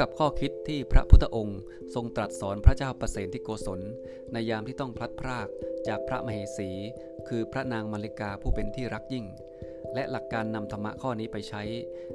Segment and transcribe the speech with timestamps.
[0.00, 1.60] กับข้อคิดที่พระพุทธองค์
[1.94, 3.80] ทรงตรัสสอนพระเจ้าประเสนที่โกศล
[4.32, 5.48] ในยามที่ต้องพลัดพราก
[5.88, 6.70] จากพระมเหสี
[7.28, 9.26] คือพระนางมาริกาผู้เป็นที่รักยิ่ง
[9.94, 11.62] และหลักการนำธรรมะข้อนี้ไปใช้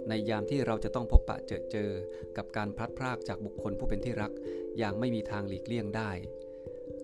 [0.07, 1.89] ในยามที่เราจะต้องพบปะเจอเจอ
[2.37, 4.31] กับการพลัดพรากจากบุคคลผู้เป็นที่รัก
[4.77, 6.11] อย่างไม่มีทางหลีกเลี่ยงได้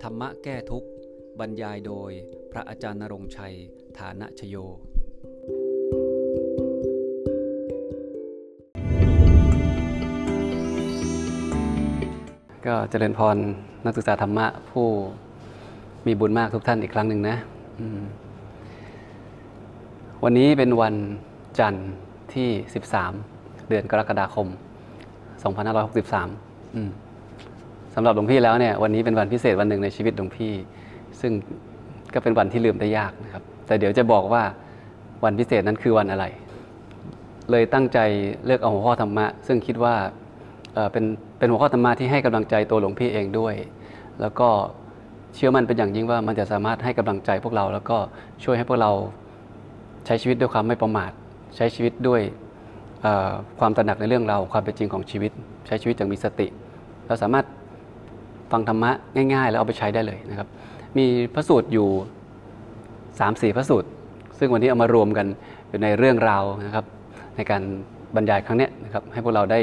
[0.04, 0.90] ธรรมะแก้ทุกข์
[1.40, 2.12] บรรยายโดย
[2.52, 3.56] พระอาจารย์นรงชัย
[4.00, 4.58] ฐานะชโย
[12.68, 13.38] ก็เจริญพร
[13.86, 14.88] นักศึกษาธรรมะผู้
[16.08, 17.36] มีบุญมากทุกท่านอีกครั้งหนึ่งนะ
[20.24, 20.96] วันนี้เป็นวัน
[21.60, 21.90] จันทร์
[22.34, 22.50] ที่
[23.10, 24.48] 13 เดือนกรกฎาคม
[25.62, 26.90] 2563อืม
[27.96, 30.54] สำหรับหลวงพี่แล้วเนี่ยวันนี้เป็นวันพิเศษวันหนึ่งในชีวิตหลวงพี่
[31.22, 31.32] ซึ่ง
[32.14, 34.44] ก็เป็นวันที่ลืมได้ยากนะครับ แต่เดี๋ยวจะบอกว่า
[35.24, 36.26] วันพิเศษนั้นคือวันอะไร
[37.52, 38.00] เลยตั้งใจ
[38.46, 39.96] เลือกเอาหัวข้อธรรมะ ซึ่งคิดว่า
[40.92, 41.06] เป็น
[41.40, 43.54] เป็นหัวข้อธรรมะที่ให้กำลังใจตัวหลวงพี่เองด้วย
[44.22, 44.50] แล้วก็
[45.36, 47.98] เชื่อมั่นเป็นอย่างยิ่งว่ามันจะสามารถให้กำลังใจพวกเรา แล้วก็
[48.44, 48.92] ช่วยให้พวกเรา
[50.06, 51.12] ใช้ชีวิตด้วยความไม่ประมาท
[51.56, 52.22] ใช้ชีวิตด้วย
[53.60, 55.32] ความตระหนักในเรื่องราวความเป็นจริงของชีวิต
[55.68, 56.48] ใช้ชีวิตอย่างมีสติ
[57.08, 57.46] เราสามารถ
[58.52, 58.92] ฟังธรรมะ
[59.34, 60.48] ง่ายๆ แล้วเอาไปใช้ได้เลยนะครับ
[60.98, 61.88] มีพระสูตรอยู่
[63.20, 63.88] สามสี่พระสูตร
[64.40, 65.28] ซึ่งวันนี้เอามารวมกัน
[65.70, 66.86] อยู่ในเรื่องราวนะครับ
[67.36, 67.62] ในการ
[68.16, 69.60] บรรยายครั้งนี้นะครับให้พวกเราได้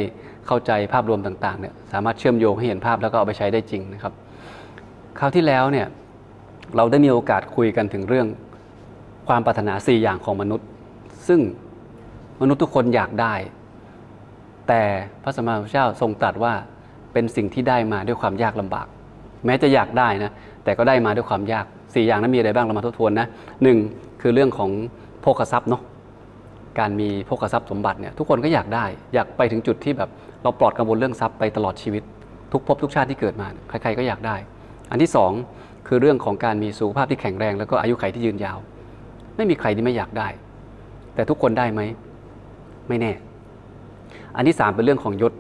[0.47, 4.13] เข้าใจภาพรวมต่างๆเนี่ยสามารถเชื่อมโยงให้เห็นภาพแล้วก็เอาไปใช้ได้จริงนะครับ
[5.19, 5.87] คราวที่แล้วเนี่ย
[6.77, 8.27] เราได้มีโอกาสคุยกันถึงเรื่อง
[9.29, 10.67] ความปรารถนาสี่อย่างของมนุษย์
[11.29, 11.41] ซึ่ง
[12.41, 13.35] มนุษย์ทุกคนอยากได้
[14.69, 14.83] แต่
[15.23, 16.53] พระสัมมาสัมพุทธเจ้าทรงตรัสว่า
[17.13, 18.87] เป็นสิ่งที่ได้มาด้วยความยากลำบาก
[19.45, 20.31] แม้จะอยากได้นะ
[20.65, 23.27] แต่ก็ได้มาด้วยความยากสี่อย่างนั้นมีอะไรบ้างเรามาทบทวนนะ
[23.63, 23.79] หนึ่ง
[24.21, 24.71] คือเรื่องของ
[25.21, 25.83] โภคทรัพย์เนาะ
[26.79, 30.11] การมีโภคทรัพย์สมบัติเนี่ยทุกคนก็อยากได้ อยากไปถึงจุดที่แบบ
[30.43, 32.03] เราปลอดกังวลเรื่องทรัพย์ไปตลอดชีวิต
[32.53, 34.37] ทุกภพทุกชาติที่เกิดมาใครๆก็อยากได้
[34.91, 35.33] อันที่สอง
[35.89, 38.59] คือเรื่องของการมีสุขภาพที่แข็งแรง แล้วก็อายุขัยที่ยืนยาว
[39.37, 40.29] ไม่มีใครที่ไม่อยากได้
[41.15, 41.81] แต่ทุกคนได้ไหม
[42.89, 43.13] ไม่แน่
[44.37, 45.33] อันที่สามเป็นเรื่องของยศ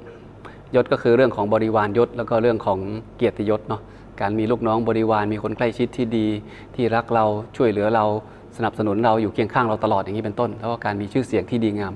[0.74, 2.78] ยศก็คือเรื่องของบริวารยศ แล้วก็เรื่องของ
[3.16, 3.82] เกียรติยศเนาะ
[4.20, 6.26] การมีลูกน้องบริวารมีคนใกล้ชิดที่ดี
[6.74, 7.24] ที่รักเรา
[7.56, 8.04] ช่วยเหลือเรา
[8.56, 11.94] สนับสนุนเราอยู่เคียงข้างเราตลอดอย่างนี้เป็นต้น แล้วก็การมีชื่อเสียงที่ดีงาม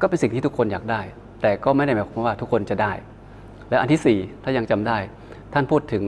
[0.00, 1.00] ก็เป็นสิ่งที่ทุกคนอยากได้
[1.42, 2.92] แต่ก็ไม่ได้หมายความว่าทุกคนจะได้
[3.70, 4.98] และอันที่สี่ถ้ายังจำได้
[5.52, 6.02] ท่านพูดถึง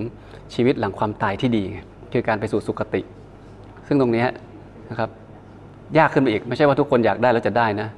[0.54, 1.78] ชีวิตหลังความตายที่ดีไง
[2.12, 3.00] คือการไปสู่สุคติ
[3.86, 4.26] ซึ่งตรงนี้
[4.90, 5.10] นะครับ
[5.98, 7.88] ยากขึ้นไปอีก ไม่ใช่ว่าทุกคนอยากได้แล้วจะได้นะ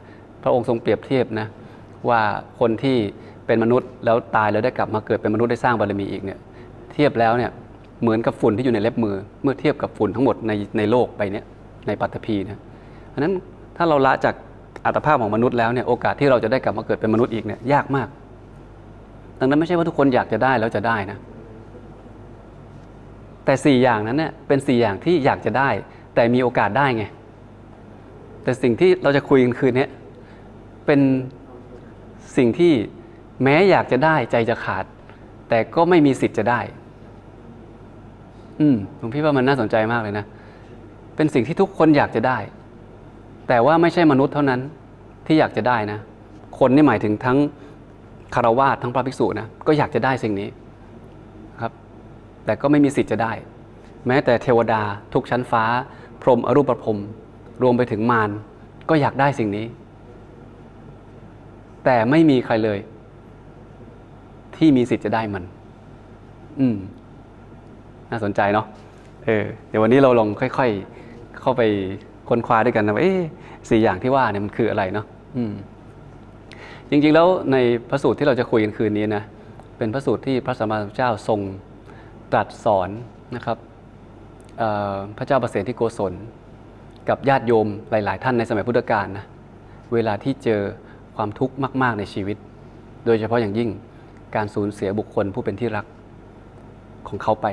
[0.42, 1.46] พระองค์ทรงเปรียบเทียบนะ
[2.08, 2.20] ว่า
[2.60, 2.96] คนที่
[3.46, 6.38] เป็นมนุษย์แล้วตายแล้วได้กลับมาเกิดเป็นมนุษย์ได้สร้างบารมีอีกเนี่ย
[6.92, 7.50] เทียบแล้วเนี่ย
[8.04, 11.44] เหมือนกับฝุ่นที่อยู่ในเล็บมือ เมื่อเทียบกับฝุ่นทั้งหมดในในโลกไปเนี่ย
[11.86, 12.60] ในปัตตภีนะ
[13.08, 13.34] เพราะนั้น
[13.76, 14.34] ถ้าเราละจาก
[14.86, 18.08] อัตภาพของมนุษย์แล้วเนี่ยโอกาสที่เราจะได้กลับมาเกิดเป็นมนุษย์อีกเนี่ยยากมาก
[19.38, 21.18] ดังนั้นไม่ใช่ว่าทุกคนอยากจะได้แล้วจะได้นะ
[23.44, 25.68] แต่สี่อย่างนั้นเนี่ยเป็นสี่อย่างที่อยากจะได้
[26.14, 27.04] แต่มีโอกาสได้ไง
[28.42, 29.86] แต่สิ่งที่เราจะคุยกันคืนนี้
[30.86, 31.00] เป็น
[32.36, 32.72] สิ่งที่
[33.42, 34.84] แม้อยากจะได้ใจจะขาด
[35.48, 36.60] แต่ก็ไม่มีสิทธิ์จะได้
[38.60, 40.24] อืมผมพี่ว่ามันน่าสนใจมากเลยนะ
[41.16, 42.38] เป็นสิ่งที่ทุกคนอยากจะได้
[43.48, 44.60] แต่ว่าไม่ใช่มนุษย์เท่านั้น
[45.26, 45.98] ที่อยากจะได้นะ
[46.58, 47.38] คนนี่หมายถึงทั้ง
[48.34, 50.48] คารวาสทั้งพระภิกษุนะก็อยากจะได้สิ่งนี้
[51.60, 51.72] ครับ
[52.44, 53.32] แต่ก็ไม่มีสิทธิ์จะได้
[54.06, 54.82] แม้แต่เทวดา
[55.14, 55.64] ทุกชั้นฟ้า
[56.22, 56.98] พรหมอรูปพรม
[57.62, 58.30] รวมไปถึงมาร
[58.88, 59.66] ก็อยากได้สิ่งนี้
[61.84, 62.78] แต่ไม่มีใครเลย
[64.56, 65.44] ที่มีสิทธิ์จะได้มัน
[66.60, 66.76] อืม
[68.14, 68.66] น่าสนใจเนาะ
[69.24, 70.70] เออเดี๋ยววันนี้เราลองค่อย
[71.04, 71.62] ๆ เข้าไป
[72.28, 73.14] ค้นคว้าด้วยกันนะว่าเอ๊
[73.68, 75.52] สี่อย่างที่ว่าเนี่ยมันคืออะไรเนาะอืม
[76.90, 77.56] จริงๆแล้วใน
[77.90, 79.22] พระสูตรที่เราจะคุยกันคืนนี้นะ
[79.78, 81.40] เป็นพระสูตรที่พระสัมมาสัมพุทธเจ้าทรง
[82.32, 82.88] ตรัสสอน
[83.36, 83.58] นะครับ
[85.18, 86.12] พระเจ้าประเสริฐที่โกศล
[87.08, 89.24] กับญาติโยมหลาย ๆ ท่านในสมัยพุทธกาลนะ
[89.92, 90.60] เวลาที่เจอ
[91.16, 92.36] ความทุกข์มาก ๆ ในชีวิต
[93.06, 93.70] โดยเฉพาะอย่างยิ่ง
[94.36, 95.86] การสูญเสียบุคคลผู้เป็นที่รัก
[97.08, 97.46] ของเขาไป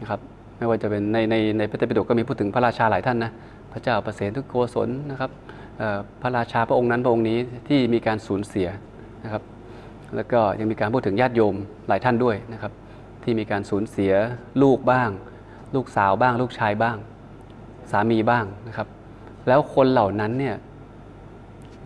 [0.00, 0.20] นะครับ
[0.58, 3.30] ไม่ว่าจะเป็นในในในพระเตปิฎกก็มีพูดถึงพระราชาหลายท่านนะ
[3.72, 5.30] พระเจ้าประเสริฐทุกโกศลนะครับ
[6.22, 7.38] พระราชาพระองค์นั้นพระองค์นี้
[7.68, 8.68] ที่มีการสูญเสีย
[9.24, 9.42] นะครับ
[10.16, 11.54] แล้วก็ยังมีการพูดถึงญาติโยม
[11.88, 12.72] หลายท่านด้วยนะครับ
[13.22, 14.12] ที่มีการสูญเสีย
[14.62, 15.10] ลูกบ้าง
[15.74, 16.96] ลูกสาวบ้าง ลูกชายบ้าง
[17.90, 18.88] สามีบ้างนะครับ
[19.48, 20.56] แล้วคนเหล่านั้นเนี่ย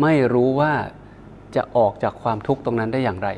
[0.02, 0.72] ไม่รู้ว่า
[1.56, 3.28] จะออกจากความทุกข์ตรงนั้นได้อย่างไร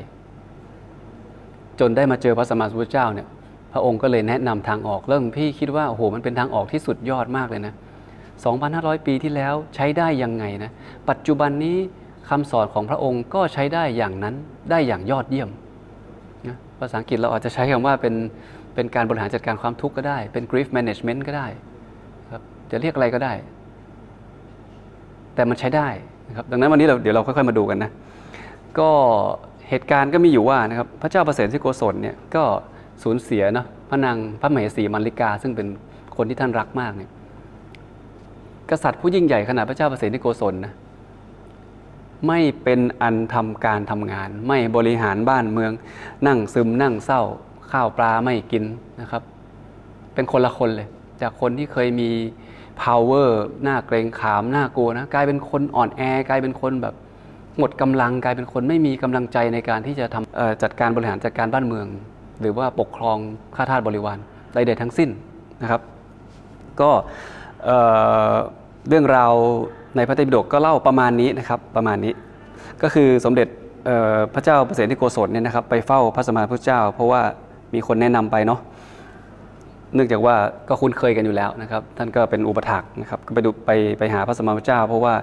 [1.79, 3.27] จนได้มาเจอพระสัมมาสัมพุทธเจ้าเนี่ย
[3.73, 7.73] พระองค์ก็เลยแนะนำทางออกเรื่องพี่คิดว่าโอ้โหมันเป็นทางออกที่สุดยอดมากเลยนะ
[8.39, 10.71] 2,500 ปีที่แล้วใช้ได้ยังไงนะ
[11.09, 11.77] ปัจจุบันนี้
[12.29, 14.35] คำสอนของพระองค์ก็ใช้ได้อย่างนั้น
[14.71, 15.49] ได้อย่างยอดเยี่ยม
[16.47, 18.13] นะภาษาอังกฤษเราอาจจะใช้คำว่าเป็น
[18.75, 21.47] เป็นการบริหารจัดการความทุกข์ก็ได้ เป็น grief management ก็ได้
[22.31, 23.33] ครับจะเรียกอะไรก็ได้
[25.35, 25.87] แต่มันใช้ได้
[26.27, 27.91] นะครับดังนั้นวันนี้เราเดี๋ยวเราค่อยๆมาดูกันนะ
[28.79, 28.89] ก็
[29.69, 32.43] เหตุการณ์ก็มีอยู่ว่านะครับพระเจ้าประเสริฐที่โกศลเนี่ยก็
[33.03, 35.67] สูญเสียเนาะพระนางพระมเหสีมัลลิกา ซึ่งเป็น
[36.15, 37.11] คนที่ท่านรักมากเนี่ย
[38.69, 40.73] กษัตริย์ผู้ยิ่งใหญ่ขนาดพระเจ้าประเสริฐที่โกศลนะ
[42.27, 45.71] ไม่เป็นอันทำการทำงาน ไม่บริหารบ้านเมือง
[46.27, 47.21] นั่งซึมนั่งเศร้า
[47.71, 48.63] ข้าวปลาไม่กิน
[49.01, 49.21] นะครับ
[50.13, 50.87] เป็นคนละคนเลย
[51.21, 52.09] จากคนที่เคยมี
[52.81, 53.29] power
[53.63, 56.95] หน้าเกรงขามหน้ากลัวนะกลายเป็นคนอ่อนแอกลายเป็นคนแบบ
[57.59, 61.87] หมดกำลังกลายเป็นคนไม่มีกำลังใจในการที่จะทำจัดการบริหารจัดการบ้านเมือง
[62.43, 63.17] หรือว่าปกครอง
[63.55, 64.17] ข้าทาสบริวาร
[64.53, 65.09] ใดๆทั้งสิ้น
[65.61, 65.81] นะครับ
[66.81, 66.89] ก็
[67.65, 67.77] เอ่
[68.31, 68.33] อ
[68.89, 69.33] เรื่องราว
[69.95, 72.13] ในพระไตรปิฎกก็เล่าประมาณนี้นะครับประมาณนี้
[72.83, 73.47] ก็คือสมเด็จ
[74.33, 77.21] พระเจ้าประเสริฐที่โกศลเนี่ยนะครับไปเฝ้าพระสมมาพุทธเจ้า เพราะว่า
[77.73, 78.59] มีคนแนะนำไปเนาะ
[79.95, 80.35] เนื่องจากว่า
[80.69, 85.13] ก็คุ้นเคยกันอยู่แล้วนะครับ ท่านก็เป็นอุปถักนะครับก็ไปดูไปไปหาพระสมมาพุทธเจ้า เพราะว่า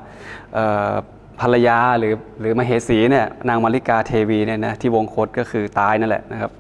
[1.41, 6.51] ภรรยาหรือหรือมเหสีเนี่ยนางมาริกาเทวีเนี่ยนะที่วงคตก็คือตายนั่นแหละนะครับ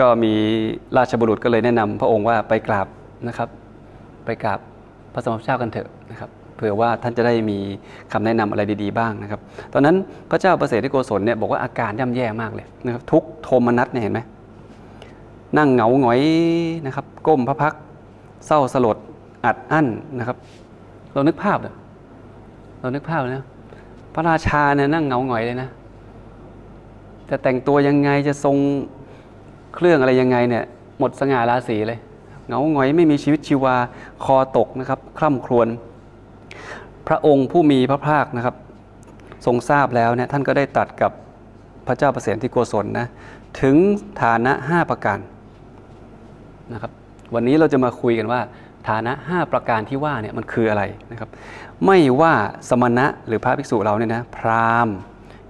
[0.00, 0.32] ก็มี
[0.96, 2.86] ราชบุรุษก็เลยแนะนำพระองค์ว่าไปกราบ
[3.28, 3.48] นะครับ
[4.24, 4.60] ไปกราบ
[5.14, 7.58] พระสมมาพุทธเจ้ากันเถอะนะครับเผื่อว่าท่านจะได้มี
[8.12, 9.40] คำแนะนำอะไรดีๆบ้างนะครับ
[9.72, 9.96] ตอนนั้น
[10.30, 14.20] พระเจ้าประเสริฐที่โกศลเนี่ยบอกว่าอาการย่ำแย่มากเลยนะครับ ทุกโทมนัสเนี่ยเห็นไหม
[15.58, 16.20] นั่งเหงาหงอย
[16.86, 17.74] นะครับ ก้มพระพัก
[18.46, 18.96] เศร้าสลด
[19.44, 19.86] อัดอั้น
[20.18, 20.36] นะครับ
[21.12, 21.74] เรานึกภาพเลย
[22.80, 23.44] เรานึกภาพนะ
[24.14, 25.68] พระราชาเนี่ยนั่งเหงาหงอยเลยนะ
[27.28, 28.56] จะแต่งตัวยังไงจะทรง
[29.74, 30.64] เครื่องอะไรยังไงเนี่ย
[30.98, 31.98] หมดสง่าราศีเลย
[32.46, 33.76] เงาหงอยไม่มีชีวิตชีวา
[34.24, 35.68] คอตกนะครับคร่ำครวญ
[37.08, 38.56] พระองค์ผู้มีพระภาคนะครับ
[39.46, 41.12] ทรงทราบแล้วเนี่ยท่านก็ได้ตัดกับ
[41.86, 43.06] พระเจ้าประเสริฐที่โกศลนะ
[43.60, 43.76] ถึง
[44.22, 45.18] ฐานะ 5 ประการ
[46.72, 46.92] นะครับ
[47.34, 48.40] วันนี้เราจะมาคุยกันว่า
[48.88, 50.82] ฐานะ 5 ประการที่ว่าเนี่ยมันคืออะไร
[51.12, 51.28] นะครับ
[51.86, 52.34] ไม่ว่า
[52.68, 54.94] สมณะหรือพระภิกษุเราเนี่ยนะพราหมณ์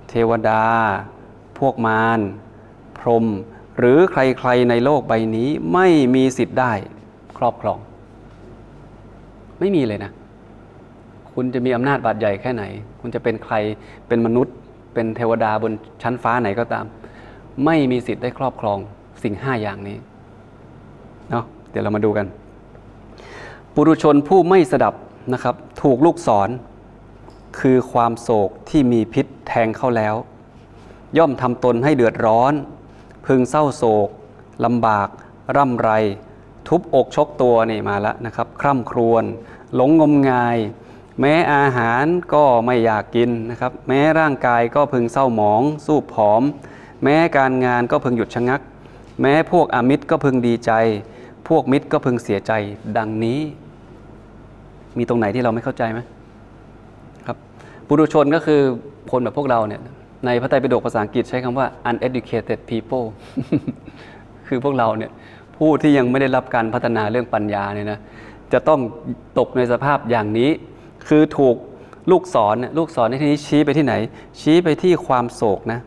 [0.09, 0.65] เทวดา
[1.59, 2.21] พวกมาร
[2.99, 3.27] พรหม
[3.81, 6.73] หรือใครๆในโลกใบนี้ไม่มีสิทธิ์ได้
[7.39, 7.79] ครอบครอง
[9.61, 10.13] ไม่มีเลยนะ
[11.35, 12.65] คุณจะมีอำนาจบาดใหญ่แค่ไหน
[13.01, 13.55] คุณจะเป็นใคร
[14.09, 14.55] เป็นมนุษย์
[14.95, 15.73] เป็นเทวดาบน
[16.03, 16.85] ชั้นฟ้าไหนก็ตาม
[17.65, 18.79] ไม่มีสิทธิ์ได้ครอบครอง
[19.23, 19.97] สิ่งห้าอย่างนี้
[21.31, 22.27] เนาะเดี๋ยวเรามาดูกัน
[23.75, 24.95] ปุรุชนผู้ไม่สดับ
[25.33, 26.49] นะครับ ถูกลูกศร
[27.61, 30.15] คือความโศกที่มีพิษแทงเข้าแล้ว
[31.19, 32.53] ย่อมทำตนให้เดือดร้อน
[33.27, 34.09] พึงเศร้าโศก
[34.65, 35.09] ลำบาก
[35.57, 35.91] ร่ำไร
[36.69, 39.25] ทุบอกชกตัวนี่มาแล้วนะครับ คร่ำครวญ
[39.75, 40.59] หลงงมงาย
[41.21, 46.43] แม้อาหารก็ไม่อยากกินนะครับ แม้ร่างกายก็พึงเศร้าหมอง สู้ผอม
[47.05, 48.61] แม้การงานก็พึงหยุดชะงัก
[49.21, 50.73] แม้พวกอมิตรก็พึงดีใจ
[51.49, 52.53] พวกมิตรก็พึงเสียใจ
[52.97, 53.41] ดังนี้
[54.99, 56.01] มีตรงไหนที่เราไม่เข้าใจไหม
[57.27, 57.37] ครับ
[57.87, 58.61] ปุถุชนก็คือ
[59.11, 59.83] คนแบบพวกเราเนี่ย
[60.27, 63.07] ในพระไตรปิฎกภาษาอังกฤษใช้คำว่า uneducated people
[64.49, 65.11] คือพวกเราเนี่ย
[65.57, 67.99] ผู้ที่ยังไม่ได้รับการพัฒนาเรื่องปัญญาเนี่ยนะ
[68.53, 68.81] จะต้อง
[69.39, 70.51] ตกในสภาพอย่างนี้
[71.09, 71.57] คือถูก
[72.11, 73.95] ลูกศรเนี่ยลูกศรในที่นี้ชี้ไปที่ไหน
[74.41, 75.81] ชี้ไปที่ความโศกนะ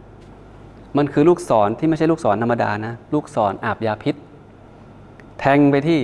[0.98, 4.16] มันคือลูกศรที่ไม่ใช่ลูกศรธรรมดานะลูกศรอาบยาพิษ
[5.40, 6.00] แทงไปที่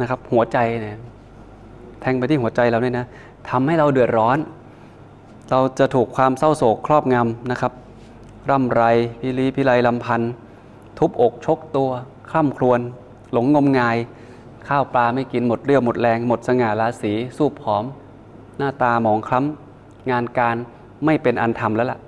[0.00, 0.98] นะครับหัวใจเนี่ย
[2.00, 3.06] แทงไปที่หัวใจเราเนี่ยนะ
[3.50, 4.38] ทำให้เราเดือดร้อน
[5.50, 7.72] เราจะถูกความเศร้าโศกครอบงำนะครับ
[8.50, 8.82] ร่ำไร
[9.20, 10.32] พิรีพิไรลำพันธ์
[10.98, 11.90] ทุบอกชกตัว
[12.30, 12.80] คร่ำครวญ
[13.32, 13.96] หลงงมงาย
[14.68, 17.84] ข้าวปลาไม่กินหมดเรี่ยวหมดแรง หมดสง่าราศีสูบผอม
[18.58, 20.56] หน้าตาหมองคล้ำ งานการ
[21.04, 21.98] ไม่เป็นอันทำแล้วล่ะ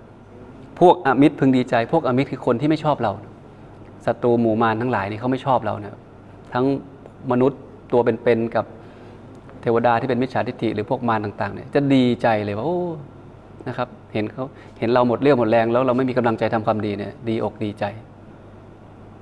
[0.81, 3.13] พวกอมิตรพึงดีใจ พวกอมิตรคือคนที่ไม่ชอบเรา
[4.07, 5.99] ศัตรูหมู่มารทั้งหลายนี่เขาไม่ชอบเราเนะ
[6.55, 6.65] ทั้ง
[7.31, 7.61] มนุษย์
[7.93, 8.65] ตัวเป็นๆกับ
[9.63, 12.81] เทวดาที่เป็นมิจฉาทิฏฐิหรือพวกมารต่างๆเนี่ยจะดีใจเลยว่าโอ้
[13.69, 14.45] นะครับ เห็นเขา
[14.79, 17.85] เห็นเราหมดเรี่ยวหมดแรง แล้วเราไม่มีกำลังใจทำความดีเนี่ยดีอกดีใจ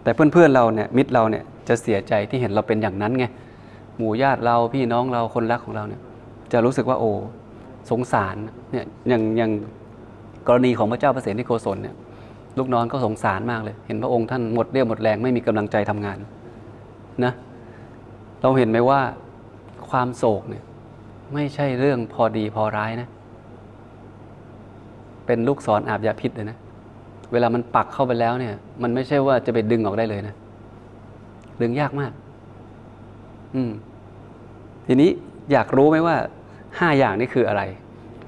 [0.02, 3.24] แต่เพื่อนๆเราเนี่ยมิตรเราเนี่ยจะเสียใจที่เห็นเราเป็นอย่างนั้นไง
[3.96, 6.00] หมู่ญาติเราพี่น้องเราคนรักของเราเนี่ย
[6.52, 7.10] จะรู้สึกว่าโอ้
[7.90, 8.36] สงสาร
[8.72, 9.50] เนี่ยอย่างอย่าง
[10.48, 11.94] กรณีของพระเจ้าประเสริฐที่โกศลเนี่ย
[12.58, 16.18] ลูกน้องก็สงสารมากเลย เห็นพระองค์ท่านหมดเรี่ยวหมดแรงไม่มีกำลังใจทำงาน
[17.24, 17.32] นะ
[18.42, 19.00] เราเห็นไหมว่า
[19.90, 20.64] ความโศกเนี่ย
[21.34, 23.08] ไม่ใช่เรื่องพอดีพอร้ายนะ
[25.30, 26.58] เป็นลูกศรอาบยาพิษเลยนะ
[27.32, 30.34] เวลามันปักเข้าไปแล้วเนี่ย มันไม่ใช่ว่าจะไปดึงออกได้เลยนะ
[31.60, 32.12] ดึงยากมาก
[33.54, 33.72] อืม
[34.86, 35.10] ทีนี้
[35.52, 36.16] อยากรู้ไหมว่า
[36.78, 37.62] ห้าอย่างนี้คืออะไร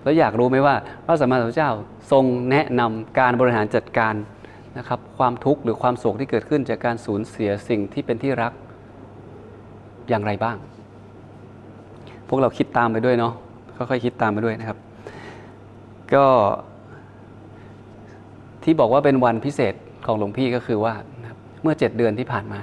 [0.02, 1.71] แล้วอยากรู้ไหมว่าพระสัมมาสัมพุทธเจ้า
[2.12, 4.14] ทรงแนะนำการบริหารจัดการ
[4.78, 8.52] นะครับ ความทุกข์หรือความโศกที่เกิดขึ้นจากการสูญเสียสิ่งที่เป็นที่รัก
[10.09, 10.56] อย่างไรบ้าง
[12.28, 13.32] พวกเราคิดตามไปด้วยเนาะ
[13.76, 14.78] ค่อยๆคิดตามไปด้วยนะครับ
[16.14, 16.26] ก็
[18.64, 19.75] ที่บอกว่าเป็นวันพิเศษ
[20.07, 20.95] ของหลวงพี่ก็คือว่า
[21.62, 22.59] เมื่อเจ็ดเดือนที่ผ่านมา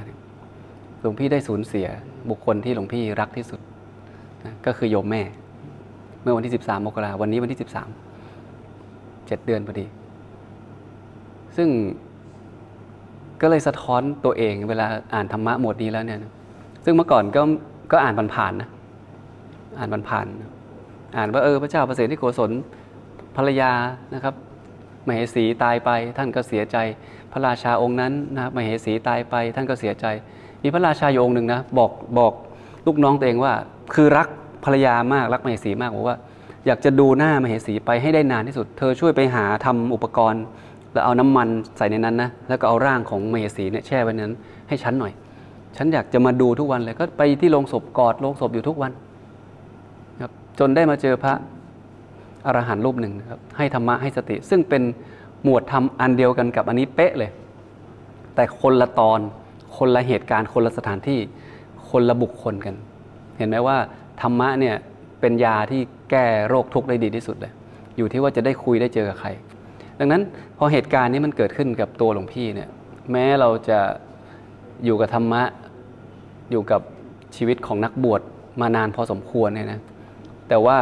[1.02, 1.88] หลวงพี่ได้สูญเสีย
[2.30, 3.60] บุคคลที่หลวงพี่รักที่สุด
[4.46, 5.22] นะก็คือโยมแม่
[6.22, 7.60] เมื่อวันที่ 13 มกราวันนี้วันที่
[8.44, 9.86] 13เจ็ดเดือนพอดี
[11.58, 11.70] ซึ่ง
[13.42, 16.34] ก็เลยสะท้อนตัวเองเวลาอ่านธรรมะหมวดนี้แล้วเนี่ยนะ
[16.86, 17.42] ซึ่งเมื่อก่อนก็
[17.92, 18.70] ก็อ่านผ่านๆนะ
[19.78, 20.44] อ่านผ่านๆน
[21.18, 22.52] อ่านว่าเออพระเจ้าประเสริฐที่โกศล
[23.38, 23.72] ภรรยา
[24.14, 24.34] นะครับ
[25.10, 26.78] มเหสีตายไปท่านก็เสียใจ
[27.32, 30.06] พระราชาองค์นั้นนะมเหสีตายไปท่านก็เสียใจ
[30.64, 32.34] มีพระราชาอยู่องค์หนึ่งนะบอกบอก
[32.86, 33.54] ลูกน้องตัวเองว่า
[33.94, 34.28] คือรัก
[34.66, 36.18] ภรรยามากรักมเหสีมากบอกว่า
[36.66, 40.44] อยากจะดูหน้ามเหสีไปให้ได้นานที่สุด เธอช่วยไปหาทำอุปกรณ์
[40.94, 41.48] แล้วเอาน้ำมัน
[41.78, 44.38] ใส่ในนั้นนะแล้วก็เอาร่างของมเหสีเนี่ยแช่ไว้ในนั้น
[44.70, 45.14] ให้ฉันหน่อย
[45.78, 48.92] ฉันอยากจะมาดูทุกวันเลยก็ไปที่โรงศพกอดโรงศพอยู่ทุกวัน
[50.22, 51.34] ครับจนได้มาเจอพระ
[52.46, 54.84] อรหันต์รูปหนึ่งนะครับให้ธรรมะให้สติ ซึ่งเป็น
[55.44, 57.32] หมวดธรรมอันเดียวกันกับอันนี้เป๊ะเลย
[58.36, 59.20] แต่คนละตอน
[59.78, 61.20] คนละเหตุการณ์ คนละสถานที่
[61.90, 62.76] คนละบุคคลกัน
[63.38, 63.78] เห็นไหมว่า
[64.22, 64.76] ธรรมะเนี่ย
[65.20, 65.82] เป็นยาที่
[66.12, 67.52] แก้โรคทุกข์ได้ดีที่สุดเลย
[67.98, 69.30] อยู่ที่ว่าจะได้คุยได้เจอกับใคร
[70.00, 70.22] ดังนั้น
[70.58, 72.70] พอเหตุการณ์นี้มันเกิดขึ้นกับตัวหลวงพี่เนี่ย
[73.12, 73.80] แม้เราจะ
[74.86, 75.44] อยู่กับธรรมะ
[76.52, 76.82] อยู่กับ
[77.36, 78.22] ชีวิตของนักบวช
[78.62, 79.80] มานานพอสมควรเนี่ยนะ
[80.50, 80.78] แต่ว่า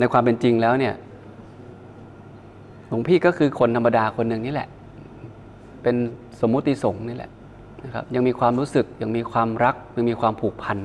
[0.00, 0.94] ในความเป็นจริงแล้วเนี่ย
[2.88, 4.68] หลวงพี่ก็คือคนธรรมดาคนหนึ่งนี่แหละ
[5.82, 5.96] เป็น
[6.40, 7.30] สมมุติสงฆ์นี่แหละ
[7.84, 10.78] นะครับยังมีความรู้สึกยังมีความรักยังมีความผูกพัน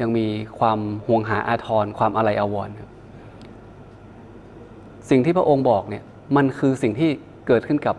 [0.00, 0.26] ยังมี
[0.58, 2.74] ความห่วงหาอาทรความอะไรอาวรณ์
[5.10, 6.02] สิ่งที่พระองค์บอกเนี่ย
[6.36, 7.10] มันคือสิ่งที่
[7.46, 7.96] เกิดขึ้นกับ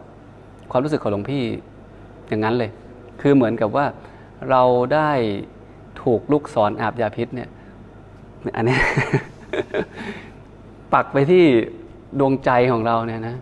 [0.72, 1.44] ความรู้สึกของหลวงพี่
[2.28, 2.72] อย่างนั้นเลย
[3.22, 3.86] คือเหมือนกับว่า
[4.50, 4.64] เรา
[4.94, 5.12] ได้
[6.04, 7.50] ถูกลูกศรอาบยาพิษเนี่ย
[8.56, 8.78] อันนี้
[10.94, 11.46] ปักไปที่
[12.20, 13.36] ดวงใจของเราเนี่ยนะ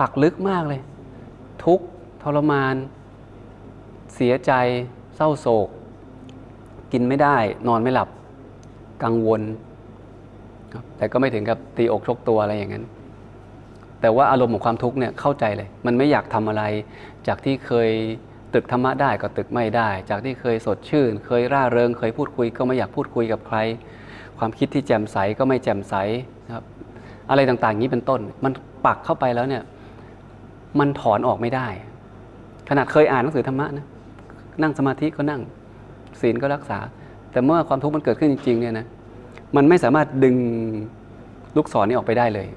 [0.00, 0.80] ปักลึกมากเลย
[1.64, 1.80] ทุก
[2.22, 2.74] ทรมาน
[4.14, 4.52] เสียใจ
[5.16, 5.68] เศร้าโศก
[6.92, 7.36] กินไม่ได้
[7.68, 8.08] นอนไม่หลับ
[9.04, 9.40] กังวล
[10.96, 12.84] แต่ก็ไม่ถึงกับตีอกชกตัวอะไรอย่างนั้น
[14.00, 16.62] แต่ว่าอารมณ์ของความทุกข์เนี่ยเข้าใจเลย มันไม่อยากทำอะไร
[17.26, 17.90] จากที่เคย
[18.54, 23.58] ตึกธรรมะได้ก็ตึกไม่ได้ จากที่เคยสดชื่น เคยร่าเริง เคยพูดคุยก็ไม่อยากพูดคุยกับใคร
[24.38, 25.94] ความคิดที่แจ่มใสก็ไม่แจ่มใส
[26.46, 26.64] นะครับ
[27.30, 28.52] อะไรต่างๆนี้เป็นต้น มัน
[28.86, 29.62] ปักเข้าไปแล้วเนี่ย
[30.80, 31.66] มันถอนออกไม่ได้
[32.68, 33.86] ขนาดเคยอ่านหนังสือธรรมะนะ
[34.62, 35.40] นั่งสมาธิก็นั่ง
[36.20, 36.78] ศีลก็รักษา
[37.32, 38.86] แต่เมื่อความทุกข์มันเกิดขึ้นจริงๆเนี่ยนะ
[39.56, 40.36] มันไม่สามารถดึง
[41.56, 42.48] ลูกศรนี้ออกไปได้เลย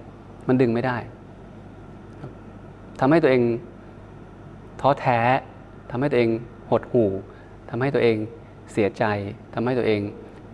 [0.48, 0.98] มันดึงไม่ได้
[3.00, 3.42] ทำให้ตัวเอง
[4.82, 5.20] ท้อแท้
[5.92, 6.30] ทำให้ตัวเอง
[6.70, 7.10] หดหู่
[7.70, 8.18] ทำให้ตัวเอง
[8.72, 9.04] เสียใจ
[9.54, 10.02] ทำให้ตัวเอง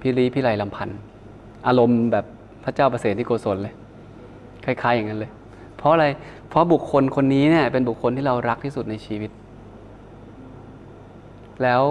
[0.01, 0.99] พิรีพิไรลำพันธ์
[1.67, 2.25] อารมณ์แบบ
[2.63, 3.73] พระเจ้าประเสริฐที่โกศลเลย
[4.65, 5.31] คล้าย ๆ อย่างนั้นเลย
[5.77, 6.05] เพราะอะไร
[6.49, 9.31] เพราะบุคคลคนนี้เนี่ยเป็นบุคคลที่เรารักที่สุดในชีวิต
[11.63, 11.81] แล้ว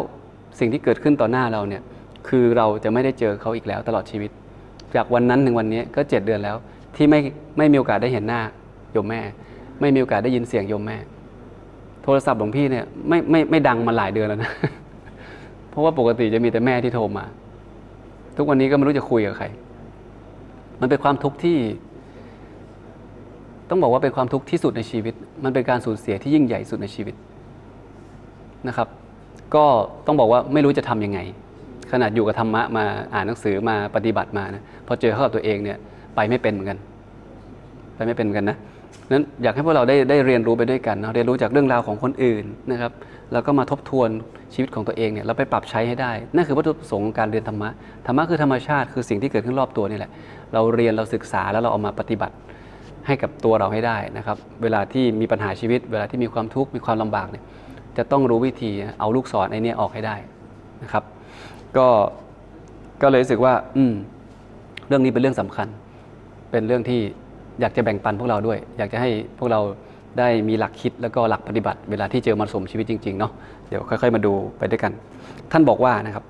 [0.59, 1.83] สิ่งที่เกิดขึ้นต่อหน้าเราเนี่ย
[2.29, 4.31] คือเราจะไม่ได้เจอเขาอีกแล้วตลอดชีวิต
[4.97, 6.57] จากวันนั้นถึงวันนี้ก็เจ็ดเดือนแล้ว
[6.97, 7.21] ที่ไม่
[7.59, 8.41] ไม่มีโอกาสได้เห็นหน้า
[8.93, 9.21] โยมแม่
[9.81, 10.97] ไม่มีโอกาสได้ยินเสียงโยมแม่
[12.03, 14.53] โทรศัพท์หลวงพี่เนี่ยไม่ไม่ไม่ดังมาหลายเดือนแล้วนะ
[15.71, 17.25] เพราะว่าปกติจะมีแต่แม่ที่โทรมา
[18.37, 19.47] ทุกวันนี้ก็ไม่รู้จะคุยกับใคร
[20.81, 21.59] มันเป็นความทุกข์ที่
[23.71, 25.15] ต้องบอกว่าเป็นความทุกข์ที่สุดในชีวิต
[25.45, 27.15] มันเป็นการสูญเสียที่ยิ่งใหญ่สุดในชีวิต
[28.69, 28.89] นะครับ
[29.55, 29.65] ก็
[30.07, 31.19] ต้องบอกว่าไม่รู้จะทํำยังไง
[31.93, 35.79] ขนาดอยู่กับธรรมะมาอ่านหนังสือมาปฏิบัติมานะพอเจอเข้ากับตัวเองเนี่ย
[36.15, 36.79] ไปไม่เป็นเหมือนกัน
[37.95, 38.59] ไปไม่เป็นเหมือนกันนะ
[39.11, 42.93] นั้นอยากให้พวกเราได้ได้เรียนรู้ไปด้วยกันเนาะเรียนรู้จากเรื่องราวของคนอื่นนะครับ
[43.33, 44.09] แล้วก็มาทบทวน
[44.55, 47.69] ชีวิตของตัวเองเนี่ยเราไปปรับใช้ให้ได้ นั่นคือวัตถุประสงค์ของการเรียนธรรมะ
[48.07, 50.11] ธรรมะคือธรรมชาติคือสิ่งที่เกิดขึ้นรอบตัวนี่แหละ
[50.55, 52.35] เราเรียนเราศึกษาแล้วเราเอามาปฏิบัติ
[53.07, 57.45] ให้กับตัวเราให้ได้นะครับ เวลาที่มีปัญหาชีวิต เวลาที่มีความทุกข์มีความลำบากเนี่ย
[57.97, 60.17] จะต้องรู้วิธีเอาลูกศรไอ้นี่ออกให้ได้
[60.83, 61.05] นะครับ
[61.77, 61.89] ก็
[63.03, 63.95] ก็เลยรู้สึกว่า อืม
[64.89, 65.69] เรื่องนี้เป็นเรื่องสำคัญ
[66.51, 67.01] เป็นเรื่องที่
[67.61, 69.61] อยากจะแบ่งปันพวกเราด้วย อยากจะให้พวกเรา
[70.19, 73.33] ได้มีหลักคิดแล้วก็หลักปฏิบัติ เวลาที่เจอมรสุมชีวิตจริงๆเนาะ
[73.69, 74.93] เดี๋ยวค่อย ๆ มาดูไปด้วยกัน
[75.53, 76.25] ท่านบอกว่านะครับ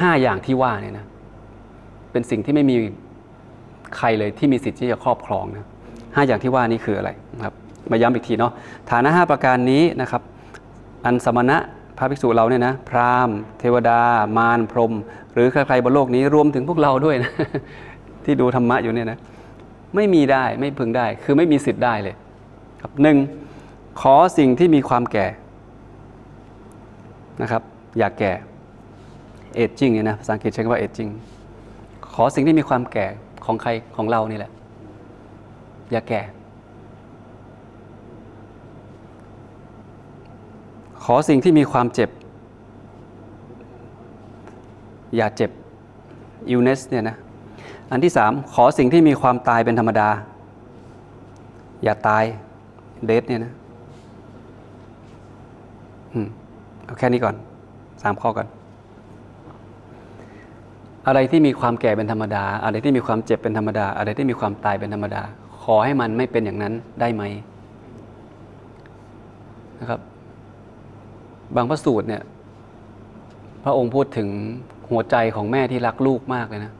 [0.00, 1.06] ห้าอย่างที่ว่าเนี่ยนะ
[2.12, 2.76] เป็นสิ่งที่ไม่มี
[3.96, 5.66] ใครเลยที่มีสิทธิ์ที่จะครอบครองนะ
[6.14, 7.54] ห้าอย่างที่ว่านี้คืออะไรนะครับ
[7.90, 8.52] มาย้ำอีกทีเนาะ
[8.90, 10.22] ฐานะห้าประการนี้นะครับ
[11.04, 11.56] อันสมณะ
[11.98, 14.00] พระภิกษุเราเนี่ยนะพราหมณ์ เทวดา
[14.36, 14.92] มารพรหม
[15.34, 17.32] หรือใครๆบนโลกนี้รวมถึงพวกเราด้วยนะ
[18.24, 19.18] ที่ดูธรรมะอยู่เนี่ยนะ
[19.94, 22.14] ไม่มีได้ไม่พึงได้ คือไม่มีสิทธิ์ได้เลย
[22.82, 23.16] ครับหนึ่ง
[24.00, 25.26] ขอสิ่งที่มีความแก่
[27.42, 27.62] นะครับ
[27.98, 28.32] อย่าแก่
[29.54, 31.08] เอจจิ้งเนี่ยนะภาษาอังกฤษใช้คำว่าเอจจิ้ง
[32.12, 33.06] ขอสิ่งที่มีความแก่
[33.50, 34.50] ของใครของเรานี่แหละ
[35.92, 36.20] อย่าแก่
[41.02, 42.10] ขอสิ่งที่มีความเจ็บ
[45.16, 45.50] อย่าเจ็บ
[46.48, 47.16] อิลเนสเนี่ยนะ
[47.90, 50.08] อันที่สามขอสิ่งที่มีความตายเป็นธรรมดา
[51.84, 52.24] อย่าตาย
[53.06, 53.52] เดทเนี่ยนะ
[56.12, 56.28] อืม
[56.84, 57.34] เอาแค่นี้ก่อน
[58.02, 58.46] สามข้อก่อน
[61.08, 65.22] อะไรที่มีความแก่เป็นธรรมดา อะไรที่มีความเจ็บเป็นธรรมดา อะไรที่มีความตายเป็นธรรมดา
[65.62, 67.22] ขอให้มันไม่เป็นอย่างนั้นได้ไหม
[69.80, 70.00] นะครับ
[71.56, 72.22] บางพระสูตรเนี่ย
[73.64, 74.28] พระองค์พูดถึง
[74.90, 76.72] หัวใจของแม่ที่รักลูกมากเลยนะ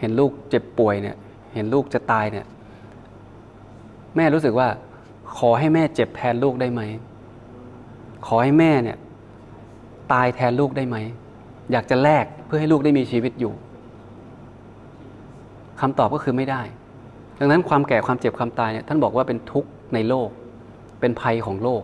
[0.00, 1.16] เห็นลูกเจ็บป่วยเนี่ย
[1.54, 2.46] เห็นลูกจะตายเนี่ย
[4.16, 4.68] แม่รู้สึกว่า
[5.38, 6.82] ขอให้แม่เจ็บแทนลูกได้ไหม
[8.26, 8.98] ขอให้แม่เนี่ย
[10.12, 10.96] ตายแทนลูกได้ไหม
[11.72, 13.52] อยากจะแลก เพื่อให้ลูกได้มีชีวิตอยู่
[15.80, 16.62] คำตอบก็คือไม่ได้
[17.38, 20.28] ดังนั้นความแก่ความเจ็บความตายเนี่ยท่านบอกว่าเป็นทุกข์ในโลก
[21.00, 21.82] เป็นภัยของโลก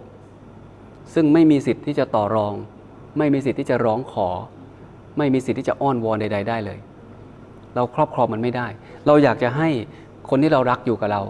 [1.15, 2.55] ซึ่งไม่มีสิทธิ์ที่จะต่อรอง
[3.19, 4.29] ไม่มีสิทธิ์ที่จะร้องขอ
[5.19, 6.79] ไม่มีสิทธิ์ที่จะอ้อนวอนใด ๆ ได้เลย
[7.75, 8.67] เราครอบครองมันไม่ได้
[9.07, 9.69] เราอยากจะให้
[10.31, 11.23] คนที่เรารักอยู่กับเรา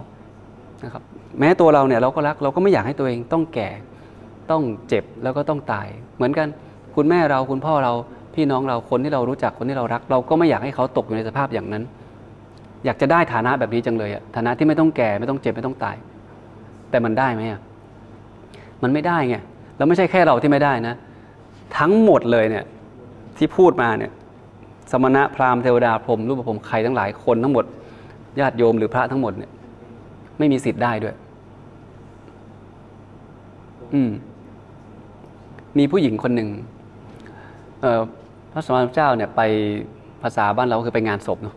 [0.83, 1.03] นะครับ
[1.39, 3.69] แม้ตัวเราเนี่ยเราก็รักเราก็ไม่อยากให้ตัวเองต้องแก่
[4.51, 6.47] ต้องเจ็บแล้วก็ต้องตาย เหมือนกัน
[6.95, 7.93] คุณแม่เราคุณพ่อเรา
[8.35, 11.83] พี่น้องเราคนที่เรารู้จักคนที่เรารัก เราก็ไม่อยากให้เขาตกอยู่ในสภาพอย่างนั้น
[12.85, 15.95] อยากจะได้ฐานะแบบนี้จังเลยอะฐานะที่ไม่ต้องแก่ไม่ต้องเจ็บไม่ต้องตาย
[16.89, 17.61] แต่มันได้ไหมอะ
[18.83, 19.35] มันไม่ได้ไง
[19.77, 20.95] แล้วไม่ใช่แค่เราที่ไม่ได้นะ
[21.77, 22.63] ทั้งหมดเลยเนี่ย
[23.37, 24.11] ที่พูดมาเนี่ย
[24.91, 27.65] สมณะพราหมณ์เทวดาพรหมรูปพรหมใครทั้งหลายคนทั้งหมด
[28.39, 29.51] ญาติโยมหรือพระทั้งหมดเนี่ย
[30.37, 31.15] ไม่มีสิทธิ์ได้ด้วย
[33.93, 34.11] อืม
[35.77, 36.49] มีผู้หญิงคนหนึ่ง
[37.83, 37.85] พ
[38.55, 39.41] ระสมณเจ้าเนี่ยไป
[40.21, 41.55] ภาษาบ้านเราคือไปงานศพเนาะ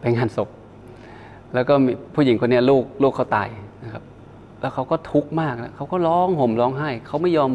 [0.00, 0.48] ไปงานศพ
[1.54, 3.48] แล้วก็มีผู้หญิงคนนี้ลูกลูกเขาตาย
[3.84, 4.02] นะครับ
[4.60, 7.50] แล้วเขาก็ทุกข์มากนะเขาก็ร้องห่มร้องไห้เขาไม่ยอม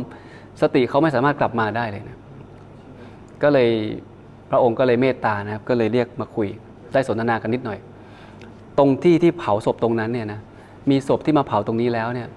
[0.62, 2.18] สติเขาไม่สามารถกลับมาได้เลยนะ
[3.44, 3.70] ก็เลย
[4.52, 6.48] พระองค์ก็เลยเมตตานะครับ ก็เลยเรียกมาคุย
[6.94, 7.80] ได้สนทนากันนิดหน่อย
[8.78, 10.40] ตรงที่ที่เผาศพตรงนั้นเนี่ยนะ
[10.90, 12.28] มีศพที่มาเผาตรงนี้แล้วเนี่ย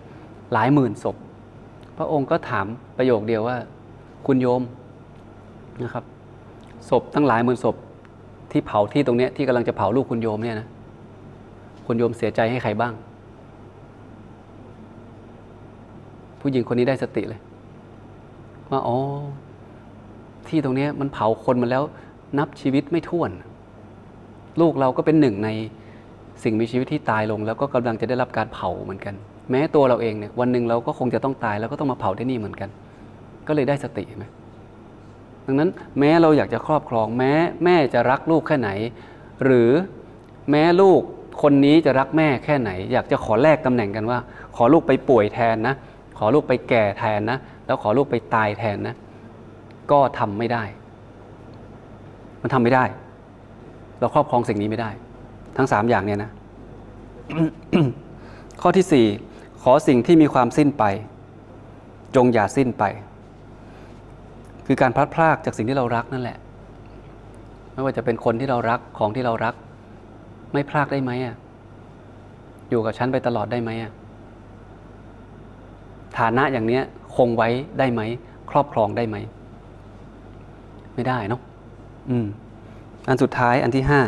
[0.53, 1.17] หลายหมื่นศพ
[1.99, 2.67] พระองค์ก็ถาม
[2.99, 3.57] ประโยคเดียวว่า
[4.27, 4.63] คุณโยม
[5.83, 6.05] นะครับ
[6.89, 7.77] ศพทั้งหลายหมื่นศพ
[8.51, 10.67] ที่เผาที่ตรงนี้ที่กำลังจะเผาลูกคุณโยมเนี่ยนะ
[11.87, 12.93] คุณโยมเสียใจให้ใครบ้าง
[16.41, 17.41] ผู้หญิงคนนี้ได้สติเลย
[18.71, 18.97] ว่าอ๋อ
[20.49, 21.83] ที่ตรงนี้มันเผาคนมาแล้ว
[22.39, 23.31] นับชีวิตไม่ถ้วน
[24.61, 25.49] ลูกเราก็เป็นหนึ่งใน
[26.43, 29.15] สิ่งมีชีวิตที่ตายลง แล้วก็กำลังจะได้รับการเผาเหมือนกัน
[29.51, 32.69] แม้ตัวเราเองเนี่ยวันหนึ่งเราก็คงจะต้องตายแล้วก็ต้องมาเผาที่นี่เหมือนกัน
[33.49, 34.25] ก็เลยได้สติไหม
[35.47, 37.33] ดังนั้นแม้เราอยากจะครอบครอง แม้
[37.65, 38.71] แม่จะรักลูกแค่ไหน
[39.45, 39.71] หรือ
[40.51, 41.01] แม้ลูก
[41.43, 44.19] คนนี้จะรักแม่แค่ไหน อยากจะขอแลกตำแหน่งกันว่า
[44.57, 45.75] ขอลูกไปป่วยแทนนะ
[46.19, 48.95] ขอลูกไปแก่แทนนะ แล้วขอลูกไปตายแทนนะ
[49.91, 50.65] ก็ทำไม่ได้
[52.41, 52.85] มันทำไม่ได้
[53.99, 54.91] เราครอบครองสิ่งนี้ไม่ได้
[55.57, 56.31] ทั้งสามอย่างเนี่ยนะ
[58.61, 59.07] ข้อที่สี่
[59.63, 60.85] ขอสิ่งที่มีความสิ้นไป
[62.17, 62.85] จงอย่าสิ้นไป
[64.67, 66.39] คือการพลัดพรากจากสิ่งที่เรารักนั่นแหละ
[67.73, 69.55] ไม่ว่าจะเป็นคนที่เรารักของที่เรารัก
[70.53, 71.37] ไม่พลากได้ไหมอะ
[72.71, 73.93] อยู่กับฉันไปตลอดได้ไหมอะ
[76.19, 76.83] ฐานะอย่างเนี้ย
[77.17, 77.49] คงไว้
[77.79, 78.03] ได้ไหม
[78.51, 79.17] ครอบครองได้ไหม
[80.95, 81.41] ไม่ได้เนาะ
[82.11, 82.27] อืม
[83.09, 84.01] อันสุดท้ายอันที่ห้า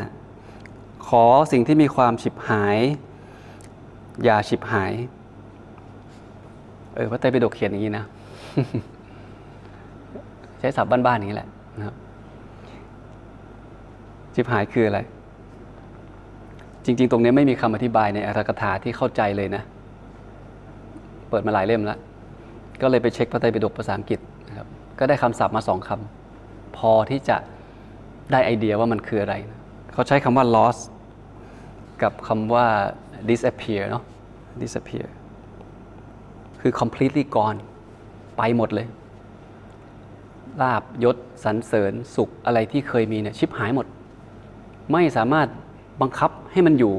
[1.09, 2.79] ขอสิ่งที่มีความฉิบหาย
[4.25, 4.93] อย่าฉิบหาย
[6.95, 8.05] เออพระไตรปิฎกเขียนอย่างนี้นะ
[10.59, 11.97] ใช้ศัพท์บ้านๆอย่างนี้แหละนะครับ
[14.35, 15.01] ฉิบหายคืออะไร
[16.85, 19.63] จริง ๆ ตรงนี้ไม่มีคำอธิบายในอารกถาที่เข้าใจเลยนะ
[21.31, 21.99] เปิดมาหลายเล่มแล้ว
[22.83, 24.67] ก็เลยไปเช็คพระไตรปิฎกภาษาอังกฤษนะครับ
[24.99, 27.37] ก็ได้คำศัพท์มาสองคำพอที่จะ
[28.33, 29.61] ได้ไอเดียว่ามันคืออะไรนะ
[29.93, 30.79] เขาใช้คำว่า loss
[32.03, 32.67] กับคำว่า
[33.31, 34.03] disappear เนาะ
[34.63, 35.07] disappear
[36.61, 37.59] คือ completely gone
[38.37, 38.87] ไปหมดเลย
[40.63, 43.87] ลาบยศสรรเสริญสุขอะไรที่เคยมีเนี่ยชิบหายหมด
[44.93, 45.49] ไม่สามารถ
[46.01, 46.95] บังคับให้มันอยู่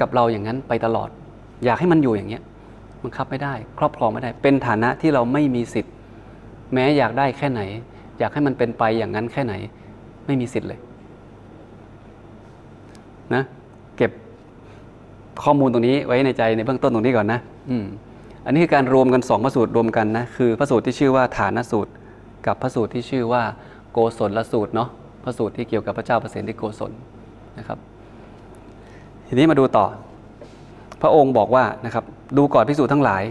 [0.00, 1.08] กับเราอย่างนั้นไปตลอด
[1.64, 2.42] อยากให้มันอยู่อย่างเงี้ย
[3.02, 5.94] บังคับไม่ได้ ครอบครองไม่ได้ เป็นฐานะที่เราไม่มีสิทธิ์
[6.72, 7.60] แม้อยากได้แค่ไหน
[8.18, 9.54] อยากให้มันเป็นไปอย่างนั้นแค่ไหน
[10.26, 10.80] ไม่มีสิทธิ์เลย
[13.34, 13.42] นะ
[13.96, 14.10] เก็บ
[15.42, 17.86] ข้อมูลตรงนี้ไว้ในใจในเบื้องต้นตรงนี้ก่อนนะ อืม
[18.46, 21.92] อันนี้คือการรวมกันสองพระสูตรรวมกันนะ คือพระสูตรที่ชื่อว่าฐานสูตร
[22.46, 23.42] กับพระสูตรที่ชื่อว่า
[23.92, 24.88] โกศลสูตรเนาะ
[25.24, 26.92] พระสูตรที่เกี่ยวกับพระเจ้าเปรตที่โกศล
[27.58, 27.78] นะครับ
[29.26, 29.86] ทีนี้มาดูต่อ
[31.02, 32.04] พระองค์บอกว่านะครับ
[32.36, 33.22] ดูก่อนพิสูจน์ทั้งหลาย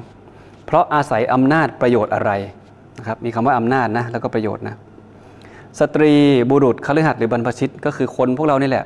[0.66, 2.32] เพราะอาศัยอำนาจประโยชน์อะไร
[3.00, 4.76] นะครับมีคำว่าอำนาจนะแล้วก็ประโยชน์นะ
[5.80, 6.14] สตรี
[6.50, 8.86] บุรุษคฤหัสถ์หรือบรรพชิต ก็คือคนพวกเรานี่แหละ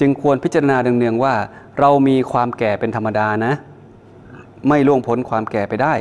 [0.00, 1.34] จึงควรพิจารณาเนืองๆว่า
[1.80, 3.52] เรามีความแก่เป็นธรรมดานะ
[4.68, 5.94] ไม่ล่วงพ้นความแก่ไปได้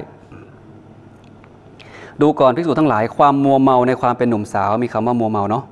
[2.22, 5.64] ดูก่อนภิกษุทั้งหลายความมัวเมาในความเป็นหนุ่มสาว มีคำว่ามัวเมาเนาะ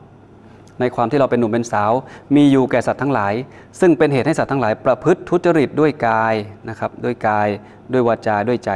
[0.79, 1.91] ในความที่เราเป็นหนุ่มเป็นสาว
[2.36, 3.34] มีอยู่แก่สัตว์ทั้งหลาย
[3.79, 6.34] ซึ่งเป็นเหตุให้สัตว์ทั้งหลาย ประพฤติทุจริตด้วยกาย
[6.69, 7.47] นะครับด้วยกาย
[7.93, 8.71] ด้วยวาจาด้วยใจ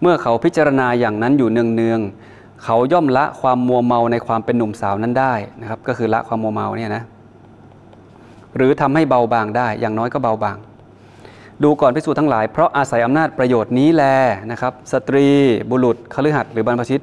[0.00, 7.02] เมื่อเขาพิจารณาอย่างนั้นอยู่เนืองๆเขาย่อมละความมัวเมาในความเป็นหนุ่มสาวนั้นได้นะครับก็คือละความมัวเมาเนี่ยนะ
[8.56, 10.56] หรือทำให้เบาบางได้อย่างน้อยก็เบาบาง
[11.64, 14.04] ดูก่อนพิสูจน์ทั้งหลายเพราะอาศัยอำนาจประโยชน์นี้แล
[14.50, 15.26] นะครับสตรี
[15.70, 17.02] บุรุษคฤหัสถ์หรือบรรพชิต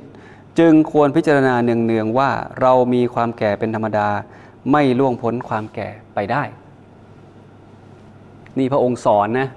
[0.60, 2.30] จึงควรพิจารณาเนืองๆว่า
[2.62, 4.08] เรามีความแก่เป็นธรรมดา
[4.72, 6.44] ไม่ล่วงพ้นความแก่ไปได้
[8.58, 9.48] นี่พระองค์สอนนะ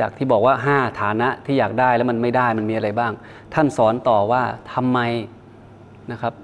[0.00, 3.12] จากที่บอกว่า 5 ฐานะที่อยากได้แล้วมันไม่ได้มันมีอะไรบ้าง
[3.54, 4.98] ท่านสอนต่อว่าทำไม
[6.12, 6.34] นะครับ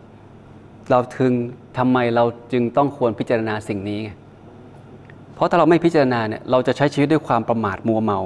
[0.91, 1.33] เราถึง
[1.79, 4.01] ทำไมเราจึงต้องควรพิจารณาสิ่งนี้
[5.41, 8.19] ราะถ้าเราไม่พิจารณาเนี่ยเราจะใช้ชีวิตด้วยความประมาทมัวเมา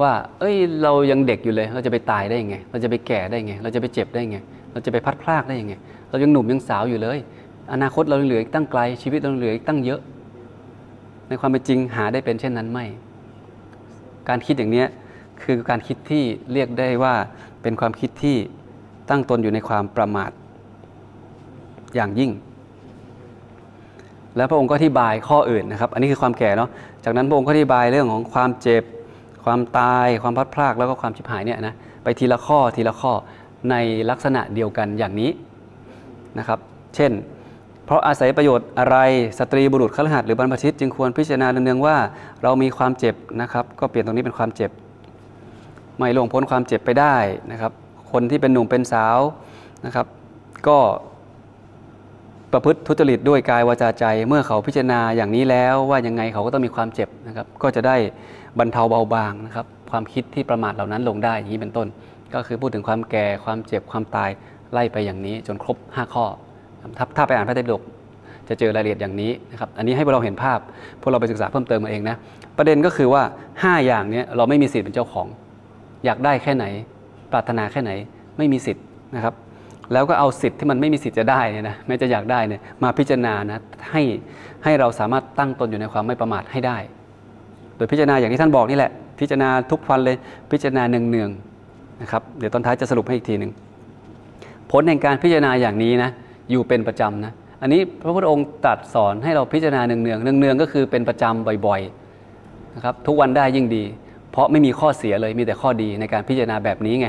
[0.00, 4.38] ว่า เอ้ย เรายังเด็กอยู่เลย เราจะไปตายได้ยังไง เราจะไปแก่ได้ยังไง เราจะไปเจ็บได้ยังไง
[4.72, 5.74] เราจะไปพัดพลากได้ยังไง
[6.10, 7.18] เรายังหนุ่มยังสาวอยู่เลย
[7.72, 10.00] อนาคตเราเหลืออีกตั้งไกล ชีวิตเราเหลืออีกตั้งเยอะ
[11.28, 12.86] ในความเป็นจริงหาได้เป็นเช่นนั้นไม่
[14.28, 14.84] การคิดอย่างนี้
[15.42, 16.22] คือการคิดที่
[16.52, 17.14] เรียกได้ว่า
[17.62, 18.36] เป็นความคิดที่
[19.10, 20.30] ตั้งตนอยู่ในความประมาท
[21.94, 22.30] อย่างยิ่ง
[24.36, 26.70] แล้วพระองค์ก็อธิบายข้ออื่นนะครับ อันนี้คือความแก่เนาะ
[27.04, 28.82] จากนั้นพระองค์ก็อธิบายเรื่องของความเจ็บ
[29.44, 33.12] ความตาย ความพัดพลากแล้วก็ความชิบหายเนี่ยนะไปทีละข้อทีละข้อ
[33.70, 33.74] ใน
[34.10, 35.30] ลักษณะเดียวกันอย่างนี้
[36.38, 36.58] นะครับ
[36.96, 37.12] เช่น
[37.84, 38.96] เพราะอาศัยประโยชน์อะไร
[39.38, 41.96] สตรีบุรุษคฤหัสถ์หรือบรรพชิต จึงควรพิจารณาเนืองว่า
[42.42, 44.70] เรามีความเจ็บนะครับ ก็เปลี่ยนตรงนี้เป็นความเจ็บ
[45.98, 47.16] ไม่ล่วงพ้นความเจ็บไปได้
[47.52, 47.72] นะครับ
[48.12, 49.18] คนที่เป็นหนุ่มเป็นสาว
[49.86, 50.06] นะครับ
[50.68, 50.78] ก็
[52.52, 57.96] ประพฤติทุจริตด้วยกายวาจาใจ เมื่อเขาพิจารณาอย่างนี้แล้วว่ายังไงเขาก็ต้องมีความเจ็บนะครับ ก็จะได้
[58.58, 61.86] บรรเทาเบาบางนะครับ ความคิดที่ประมาทเหล่านั้นลงได้อย่างนี้เป็นต้น
[62.34, 64.30] ก็คือพูดถึงความแก่ความเจ็บความตาย
[64.72, 66.24] ไล่ไปอย่างนี้ จนครบ 5 ข้อ
[66.98, 67.82] ถ้าถ้าไปอ่านพระไตรปิฎก
[68.48, 70.58] จะเจอรายละเอียดอย่างนี้นะครับอันนี้ให้พวกเราเห็นภาพ
[71.00, 72.16] พวกเราไปศึกษาเพิ่มเติมมาเองนะ
[72.58, 73.22] ประเด็นก็คือว่า
[73.54, 75.26] 5 อย่างนี้เราไม่มีสิทธิ์เป็นเจ้าของ
[76.04, 76.64] อยากได้แค่ไหน
[77.32, 77.92] ปรารถนาแค่ไหน
[78.38, 78.84] ไม่มีสิทธิ์
[79.16, 79.34] นะครับ
[79.92, 84.02] แล้วก็เอาสิทธิ์ที่มันไม่มีสิทธิ์จะได้เนี่ยนะแม้จะอยากได้เนี่ยมาพิจารณานะให้
[84.64, 86.76] ให้เราสามารถตั้งตนอยู่ในความไม่ประมาทให้ได้
[87.76, 90.16] โดยพิจารณาอย่างที่ท่านบอกนี่แหละ พิจารณาทุกวันเลย
[90.50, 93.52] พิจารณาเนืองๆนะครับเดี๋ยวตอนท้ายจะสรุปให้อีกทีหนึ่ง
[94.70, 96.10] ผลแห่งการพิจารณาอย่างนี้นะ
[96.50, 103.84] อยู่เป็นประจำนะอันนี้พระพุทธองค์ตรัสสอนให้เราพิจารณาเนืองๆเนืองๆก็คือเป็นประจำบ่อยๆนะครับทุกวันได้ยิ่งดี
[104.32, 107.08] เพราะไม่มีข้อเสียเลยมีแต่ข้อดีในการพิจารณาแบบนี้ไง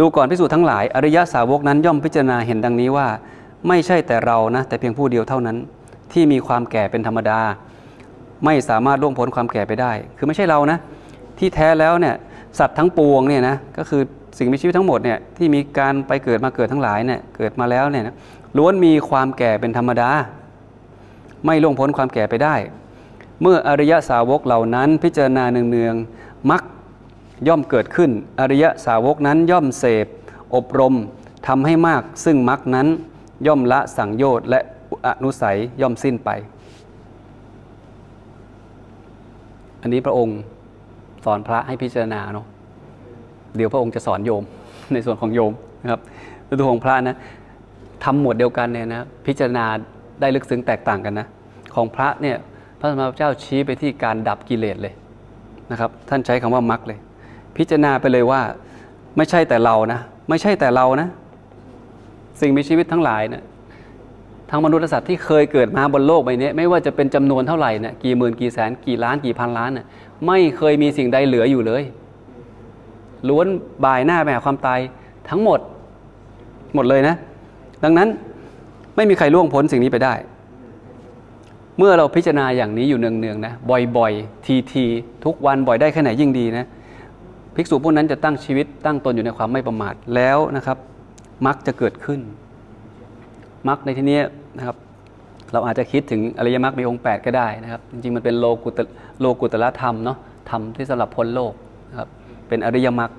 [0.00, 3.08] ดูก่อนพิสูจน์ทั้งหลาย อริยสาวกนั้นย่อมพิจารณาเห็นดังนี้ว่า
[3.68, 5.56] ไม่ใช่แต่เรานะ แต่เพียงผู้เดียวเท่านั้น
[6.12, 7.40] ที่มีความแก่เป็นธรรมดา
[8.44, 10.78] ไม่สามารถล่วงพ้นความแก่ไปได้ คือไม่ใช่เรานะ
[11.38, 12.14] ที่แท้แล้วเนี่ย
[12.58, 14.02] สัตว์ทั้งปวงเนี่ยนะก็คือ
[14.38, 18.14] สิ่งมีชีวิตทั้งหมดเนี่ยที่มีการไปเกิดมาเกิดทั้งหลายเนี่ยเกิดมาแล้วเนี่ยนะ
[18.56, 20.10] ล้วนมีความแก่เป็นธรรมดา
[21.44, 22.54] ไม่ล่วงพ้นความแก่ไปได้
[23.42, 26.62] เมื่ออริยสาวกเหล่านั้นพิจารณาเนืองๆมัก
[27.48, 30.06] ย่อมเกิดขึ้น อริยสาวกนั้นย่อมเสพ
[30.54, 30.94] อบรม
[31.48, 32.86] ทำให้มากซึ่งมักนั้น
[33.46, 34.60] ย่อมละสังโยชน์และ
[35.06, 36.30] อนุสัยย่อมสิ้นไป
[39.82, 40.38] อันนี้พระองค์
[41.24, 42.46] สอนพระให้พิจารณาเนาะ
[43.56, 44.42] เดี๋ยวพระองค์จะสอนโยม
[44.92, 46.00] ในส่วนของโยมนะครับ
[46.46, 47.16] ในตัวของพระนะ
[48.04, 49.64] ทำหมวดเดียวกันเนี่ยนะพิจารณา
[50.20, 51.26] ได้ลึกซึ้งแตกต่างกันนะ
[51.74, 52.36] ของพระเนี่ย
[52.78, 54.94] พระสมมาเจ้าชี้ไปที่การดับกิเลสเลย
[55.70, 56.98] นะครับ ท่านใช้คำว่ามรรคเลย
[57.56, 58.42] พิจารณาไปเลยว่า
[59.16, 61.08] ไม่ใช่แต่เรานะ ไม่ใช่แต่เรานะ
[62.40, 63.44] สิ่งมีชีวิตทั้งหลายเนะ
[64.50, 69.86] ทั้งมนุษย์และสัตว์ที่เคยเกิดมาบนโลกใบนี้ไม่ว่าจะเป็นจำนวนเท่าไหร่นะกี่หมื่นกี่แสนกี่ล้านกี่พันล้านนะ
[70.26, 71.82] ไม่เคยมีสิ่งใดเหลืออยู่เลย
[73.28, 73.46] ล้วน
[73.84, 74.78] บ่ายหน้าไปหาความตาย
[75.28, 75.60] ทั้งหมด
[76.74, 77.14] หมดเลยนะ
[77.84, 78.08] ดังนั้น
[78.96, 80.14] ไม่มีใครล่วงพ้นสิ่งนี้ไปได้
[81.78, 83.52] เมื่อเราพิจารณาอย่างนี้อยู่เนืองๆนะ
[83.96, 86.66] บ่อยๆทีๆทุกวันบ่อยได้แค่ไหนยิ่งดีนะ
[87.60, 90.78] ภิกษุพวกนั้นจะตั้งชีวิตตั้งตนอยู่ในความไม่ประมาทแล้วนะครับ
[91.46, 92.20] มักจะเกิดขึ้น
[93.68, 94.20] มักในที่นี้
[94.56, 94.76] นะครับ
[95.52, 98.80] เราอาจจะคิดถึงอริยมรรคมีองค์ 8 ก็ได้นะครับ จริงๆมันเป็นโลกุต
[99.20, 100.18] โลกุตละธรรมเนาะ
[100.50, 101.52] ธรรมที่สำหรับพ้นโลก
[101.90, 102.08] นะครับ
[102.48, 103.10] เป็นอริยมรรค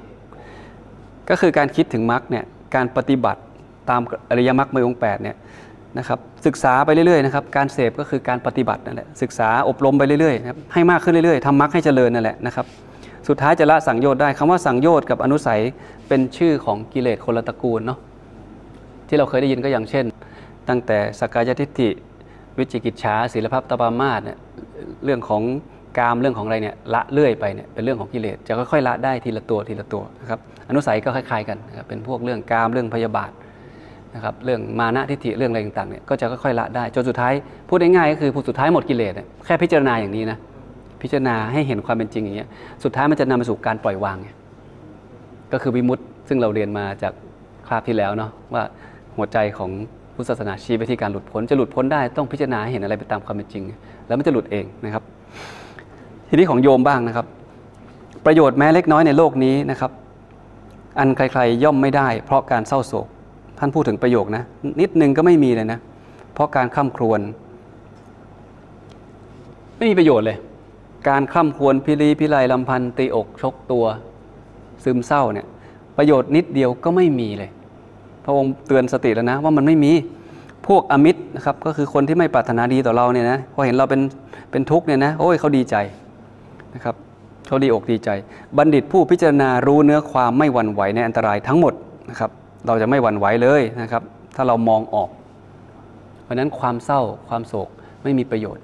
[1.29, 2.43] ก็คือการคิดถึงมรรคเนี่ย
[2.75, 3.41] การปฏิบัติ
[3.89, 5.35] ตามอริยมรรคมีองค์8เนี่ย
[5.97, 12.65] นะครับศึกษาไปเรื่อยๆนะครับการเสพก็คือการปฏิบัตินั่นแหละศึกษาอบรมไปเรื่อยๆนะครับให้มากขึ้นเรื่อยๆทำมรรคให้เจริญนั่นแหละนะครับ
[13.29, 15.61] สุดท้ายจะละสังโยชน์ได้คำว่าสังโยชน์กับอนุสัย
[16.07, 17.99] เป็นชื่อของกิเลสคนละตระกูลเนาะ
[19.07, 20.05] ที่เราเคยได้ยินก็อย่างเช่น
[20.69, 21.89] ตั้งแต่สกายทิฏฐิ
[22.57, 24.37] วิจิกิจฉาศีลพับตปามาสเนี่ย
[25.05, 25.41] เรื่องของ
[25.97, 30.39] กามเรื่องของอะไรเนี่ยละเลื่อยไปเนี่ยเป็นเรื่องของกิเลสจะค่อยๆละได้ทีละตัวทีละตัวนะครับ
[30.69, 33.31] อนุสัยก็คล้ายๆกันนะครับเป็นพวกเรื่องกามเรื่องพยาบาท
[34.15, 37.33] นะครับเรื่องมานะทิฏฐิเรื่องอะไรต่างๆเนี่ยก็จะค่อยๆละได้จนสุดท้าย
[37.69, 39.13] พูดง่ายๆก็คือผู้สุดท้ายหมดกิเลส
[39.45, 40.37] แค่พิจารณาอย่างนี้นะ
[41.01, 42.49] พิจารณาให้เห็นความเป็นจริงอย่างเงี้ย
[42.83, 44.29] สุดท้ายมันจะนำไปสู่การปล่อยวางไง
[45.53, 47.13] ก็คือวิมุตติซึ่งเราเรียนมาจาก
[47.67, 48.63] คราบที่แล้วเนาะว่า
[49.17, 49.69] หัวใจของ
[50.15, 53.63] พุทธศาสนาชี้ไปที่การหลุดพ้นจะหลุดพ้นได้ต้องพิจารณาเห็นอะไรไปตามความเป็นจริง
[54.07, 55.03] แล้วมันจะหลุดเองนะครับ
[56.29, 57.25] ทีนี้ของโยมบ้างนะครับ
[58.25, 59.91] ประโยชน์แม้เล็กน้อยในโลกนี้นะครับ
[60.99, 63.07] อันใครๆย่อมไม่ได้ เพราะการเศร้าโศก
[63.59, 64.43] ท่านพูดถึงประโยคนะ
[64.81, 65.79] นิดนึงก็ไม่มีเลยนะ
[66.33, 67.19] เพราะการข้ามครวญ
[69.77, 70.37] ไม่มีประโยชน์เลย
[71.07, 73.85] การข้ามควรพิรีพิไลลำพันตีอกชกตัว
[74.83, 75.47] ซึมเศร้าเนี่ย
[75.97, 77.49] ประโยชน์นิดเดียวก็ไม่มีเลย
[78.25, 79.91] พระองค์เตือนสติแล้วนะว่ามันไม่มี
[80.67, 84.01] พวกอมิตรนะครับก็คือคนที่ไม่ปรารถนาดีต่อเราเนี่ยนะพอเห็นเราเป็น
[84.51, 85.75] เป็นทุกข์เนี่ยนะโอ้ยเขาดีใจ
[86.75, 86.95] นะครับ
[87.47, 88.09] เขาดีอกดีใจ
[88.57, 91.73] บัณฑิตผู้พิจารณารู้เนื้อความไม่หวั่นไหวในอันตรายทั้งหมด
[92.09, 92.31] นะครับ
[92.67, 94.03] เราจะไม่หวั่นไหวเลยนะครับ
[94.35, 95.09] ถ้าเรามองออก
[96.23, 97.69] เพราะฉะนั้นความเศร้าความโศก
[98.03, 98.63] ไม่มีประโยชน์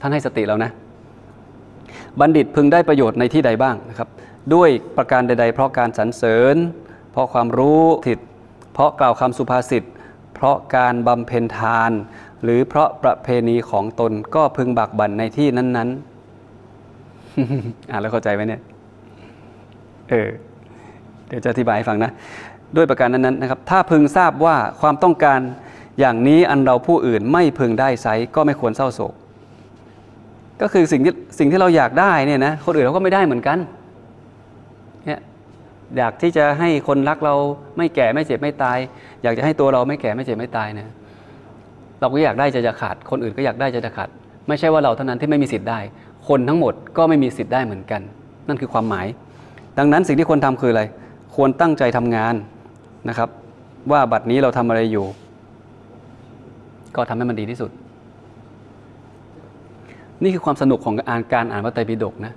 [0.00, 0.70] ท่านให้สติเรานะ
[2.20, 4.08] บัณฑิตพึงได้ประโยชน์ในที่ใดบ้างนะครับ
[4.54, 6.56] ด้วยประการใด ๆ เพราะการสรรเสริญ
[7.12, 8.18] เพราะความรู้ถิด
[8.72, 9.84] เพราะกล่าวคำสุภาษิต
[10.34, 11.90] เพราะการบำเพ็ญทาน
[12.42, 15.88] หรือเพราะประเพณีของตนก็พึงบักบั่นในที่นั้น
[17.10, 18.60] ๆ อ่านแล้วเข้าใจไหมเนี่ย
[20.10, 20.28] เออ
[21.28, 22.10] เดี๋ยวจะอธิบายให้ฟังนะ
[22.76, 25.40] ด้วยประการนั้นๆนะครับ ถ้าพึงทราบว่าความต้องการ
[26.00, 29.14] อย่างนี้อันเราผู้อื่นไม่พึงได้ไซก็ไม่ควรเศร้าโศก
[30.62, 33.58] ก็คือสิ่งที่สิ่งที่เราอยากได้เนี่ยนะคนอื่นเขาก็ไม่ได้เหมือนกัน
[35.06, 35.20] เนี่ย
[35.96, 37.34] อยากที่จะให้คนรักเรา
[37.76, 38.78] ไม่แก่ไม่เจ็บไม่ตาย
[39.22, 40.88] อยากจะให้ตัวเราไม่แก่ไม่เจ็บไม่ตายเนี่ย
[42.00, 44.08] เราก็อยากได้จะจะขาด คนอื่นก็อยากได้จะจะขาด
[44.48, 45.78] ไม่ใช่ว่าเราเท่านั้นที่ไม่มีสิทธิ์ได้
[46.28, 48.00] คนทั้งหมดก็ไม่มีสิทธิ์ได้เหมือนกัน
[48.48, 49.06] นั่นคือความหมาย
[49.78, 50.82] ดังนั้นสิ่งที่ควรทำคืออะไร
[51.36, 52.34] ควรตั้งใจทำงาน
[53.08, 53.28] นะครับ
[53.90, 55.06] ว่าบัดนี้เราทำอะไรอยู่
[56.96, 57.70] ก็ทำให้มันดีที่สุด
[60.22, 62.32] นี่คือความสนุกของการการอ่านพระไตรปิฎกนะ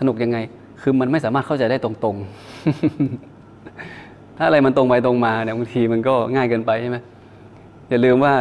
[0.00, 0.38] สนุกยังไง
[0.82, 6.98] คือมันไม่สามารถเข้าใจได้ตรงๆ ถ้าอะไรมันตรงไปตรงมาเนี่ยบางทีมันก็ง่ายเกินไปใช่ไหม
[7.88, 8.34] อย่าลืมว่า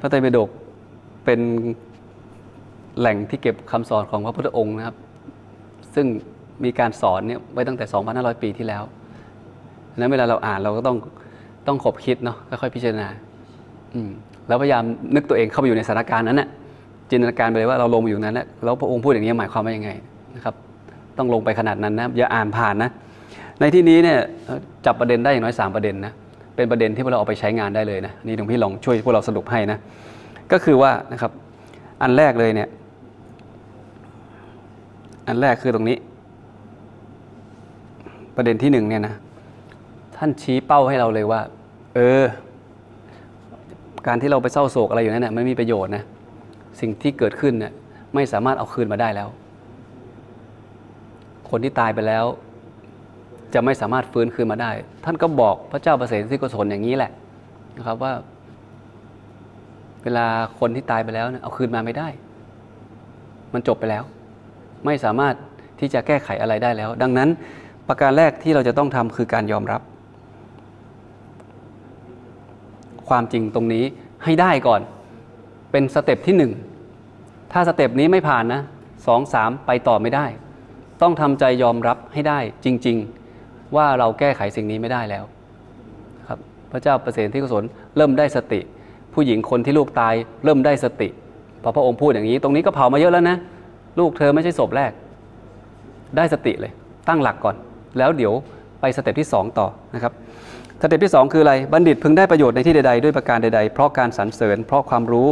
[0.00, 0.48] พระไตรปิฎก
[1.24, 1.40] เป็น
[2.98, 4.96] แหล่งที่เก็บคำสอนของพระพุทธองค์นะครับ
[5.94, 6.06] ซึ่ง
[6.64, 8.82] มีการสอนเนี่ยไว้ตั้งแต่ 2,500 ปีที่แล้ว
[9.96, 10.96] นั้นเวลาเราอ่านเราก็ต้อง
[11.66, 13.08] ต้องขบคิดเนาะค่อยๆพิจารณา
[13.94, 14.10] อืม
[14.48, 14.82] แล้วพยายาม
[15.14, 16.48] นึกตัวเองเข้าไปอยู่ในสถานการณ์นั้นแน่ะ
[17.10, 19.90] จินตนาการไปเลยว่าเราลงมาอยู่นั้นแล้วแล้วพระองค์พูดอย่างนี้หมายความว่ายังไง
[20.36, 20.54] นะครับ
[21.18, 22.90] ต้องลงไปขนาดนั้นนะอย่าอ่านผ่านนะ
[23.60, 24.18] ในที่นี้เนี่ย
[24.86, 26.12] จับประเด็นได้อย่างน้อยสามประเด็นนะ
[26.56, 29.78] เป็นประเด็นที่พวกเราเอาไปใช้งานได้เลยนะนี่หลวงพี่ลองช่วยพวกเราสรุปให้นะ
[30.52, 31.32] ก็คือว่านะครับ
[32.02, 32.68] อันแรกเลยเนี่ย
[35.28, 35.96] อันแรกคือตรงนี้
[38.36, 39.14] ประเด็นที่หนึ่งเนี่ยนะ
[40.16, 41.40] ท่านชี้เป้าให้เราเลยว่า
[41.94, 42.24] เออ
[44.06, 46.02] การที่เราไปเศร้าโศกอะไรอยู่นั่นน่ะไม่มีประโยชน์นะ
[46.80, 47.72] สิ่งที่เกิดขึ้นเนี่ย
[48.14, 49.28] ไม่สามารถเอาคืนมาได้แล้ว
[51.50, 52.24] คนที่ตายไปแล้ว
[53.54, 54.70] จะไม่สามารถฟื้นคืนมาได้
[55.04, 57.10] ท่านก็บอกพระเจ้าประเสริฐที่กุศลอย่างนี้แหละ
[57.76, 58.12] นะครับว่า
[60.02, 60.26] เวลา
[60.58, 62.08] คนที่ตายไปแล้วเนี่ยเอาคืนมาไม่ได้
[63.54, 64.04] มันจบไปแล้ว
[64.84, 65.34] ไม่สามารถ
[65.80, 67.28] ที่จะแก้ไขอะไรได้แล้ว ดังนั้น
[67.88, 69.80] ประการแรกที่เราจะต้องทำคือการยอมรับ
[73.08, 73.84] ความจริงตรงนี้
[74.24, 74.80] ให้ได้ก่อน
[75.74, 76.52] เป็น step ที่หนึ่ง
[77.52, 78.60] ถ้า step นี้ไม่ผ่านนะ
[79.06, 80.26] สองสามไปต่อไม่ได้
[81.02, 82.96] ต้องทำใจยอมรับให้ได้จริง
[83.36, 85.24] ๆ ว่าเราแก้ไขสิ่งนี้ไม่ได้แล้ว
[86.28, 86.38] ครับ
[86.72, 87.64] พระเจ้าประเสริฐที่กุศล
[87.96, 88.60] เริ่มได้สติ
[89.14, 91.08] ผู้หญิงคนที่ลูกตายเริ่มได้สติ
[91.62, 93.36] พอพระองค์พูดอย่างนี้ ตรงนี้ก็เผามาเยอะแล้วนะ
[93.98, 94.92] ลูกเธอไม่ใช่ศพแรก
[96.16, 96.72] ได้สติเลย
[97.08, 97.56] ตั้งหลักก่อน
[97.98, 98.32] แล้วเดี๋ยว
[98.80, 100.12] ไป step ที่ 2 ต่อนะครับ
[100.82, 105.28] step ที่ 2 คืออะไร บัณฑิตพึงได้ประโยชน์ในที่ใดๆ ด้วยประการใด ๆ เพราะการสรรเสริญ เพราะความรู้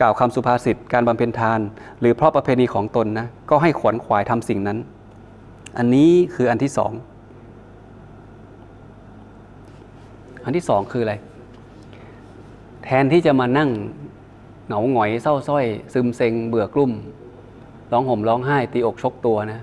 [0.00, 1.60] กล่าวคำสุภาษิตการบำเพ็ญทาน
[2.00, 4.78] หรือเพราะประเพณีของตนนะก็ให้ขวนขวายทำสิ่งนั้น
[5.78, 6.92] อันนี้คืออันที่สอง
[10.44, 11.14] อันที่สองคืออะไร
[12.84, 13.70] แทนที่จะมานั่ง
[14.66, 16.92] เหงาหงอยเศร้าส้อย ซึมเซ็ง เบื่อกลุ่ม
[17.92, 19.60] ร้องห่มร้องไห้ ตีอกชกตัวนะ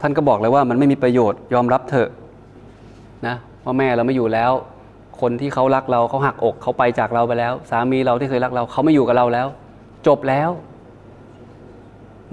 [0.00, 2.08] ท่านก็บอกเลยว่ามันไม่มีประโยชน์ยอมรับเถอะ
[3.26, 4.52] นะว่าแม่เราไม่อยู่แล้ว
[5.20, 9.46] คนที่เขารักเราเขาหักอกเขาไปจากเราไปแล้ว สามีเราที่เคยรักเราเขาไม่อยู่กับเราแล้ว
[10.06, 10.50] จบแล้ว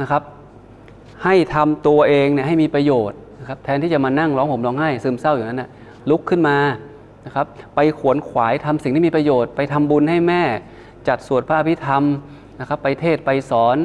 [0.01, 0.21] นะครับ
[1.23, 5.69] ให้ทำตัวเองเนี่ยให้มีประโยชน์นะครับแทนที่จะมานั่งร้องห่มร้องไห้ซึมเศร้าอย่างนั้นนะ
[6.09, 6.57] ลุกขึ้นมา
[7.25, 7.45] นะครับ
[7.75, 10.41] ไปขวนขวายทำสิ่งที่มีประโยชน์ ไปทำบุญให้แม่
[11.07, 12.03] จัดสวดพระอภิธรรม
[12.59, 13.77] นะครับ ไปเทศไปสอน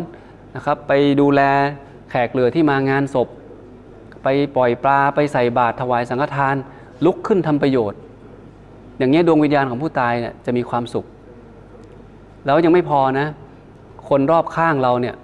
[0.56, 1.40] นะครับ ไปดูแล
[2.10, 3.28] แขกเหลือที่มางานศพ
[4.22, 6.56] ไปปล่อยปลาไปใส่บาตรถวายสังฆทาน
[7.04, 7.98] ลุกขึ้นทำประโยชน์
[9.02, 11.06] อย่างนี้ดวงวิญญาณของผู้ตายเนี่ยจะมีความสุข
[12.46, 13.26] แล้วยังไม่พอนะ
[14.08, 15.14] คนรอบข้างเราเนี่ย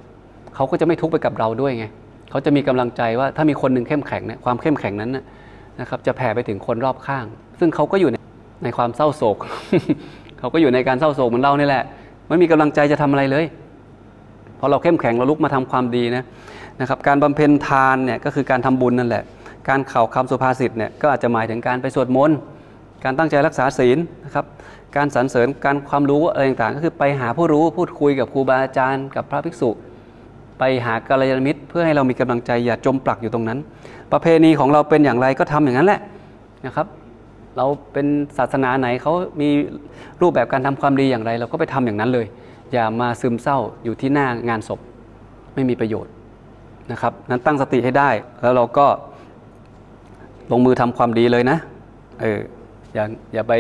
[0.55, 1.87] เขาก็จะไม่ทุกข์ไปกับเราด้วยไง
[2.31, 5.11] เขาจะมีกำลังใจว่าถ้ามีคนหนึ่งเข้มแข็งเนี่ยความเข้มแข็งนั้น
[5.81, 7.25] นะครับจะแผ่ไปถึงคนรอบข้าง
[7.61, 8.17] ซึ่งเขาก็อยู่ใน
[8.65, 9.37] ในความเศร้าโศก
[10.39, 11.83] เขาก็อยู่ในการเศร้าโศกเหมือนเรานี่แหละ
[12.29, 13.45] ไม่มีกำลังใจจะทำอะไรเลย
[14.59, 16.25] พอเราเข้มแข็งเราลุกมาทำความดีนะ
[16.81, 19.25] นะครับการบำเพ็ญทานเนี่ยก็คือการทำบุญนั่นแหละ
[19.69, 22.39] การเข่าคำสุภาษิตเนี่ยก็อาจจะหมายถึงการไปสวดมนต์
[23.05, 24.45] การตั้งใจรักษาศีลนะครับ
[24.97, 29.71] การสรรเสริญการความรู้อะไรต่างๆ ก็คือไปหาผู้รู้พูดคุยกับครูบาอาจารย์ กับพระภิกษุ
[30.59, 33.59] ไปหากัลยาณมิตร เพื่อให้เรามีกำลังใจอย่าจมปลักอยู่ตรงนั้น
[34.13, 36.01] ประเพณีของเราเป็นอย่างไรก็ทำอย่างนั้นแหละ
[36.67, 36.87] นะครับ
[37.57, 38.07] เราเป็น
[38.39, 39.49] ศาสนาไหนเขามี
[40.23, 42.27] รูปแบบการทำความดีอย่างไร เราก็ไปทำอย่างนั้นเลย
[42.73, 44.81] อย่ามาซึมเศร้าอยู่ที่หน้างานศพ
[45.55, 46.13] ไม่มีประโยชน์
[46.93, 48.11] นะครับนั้นตั้งสติให้ได้
[48.43, 48.87] แล้วเราก็
[50.53, 51.59] ลงมือทำความดีเลยนะ
[52.21, 52.41] เออ
[52.95, 53.53] อย่าอย่าไป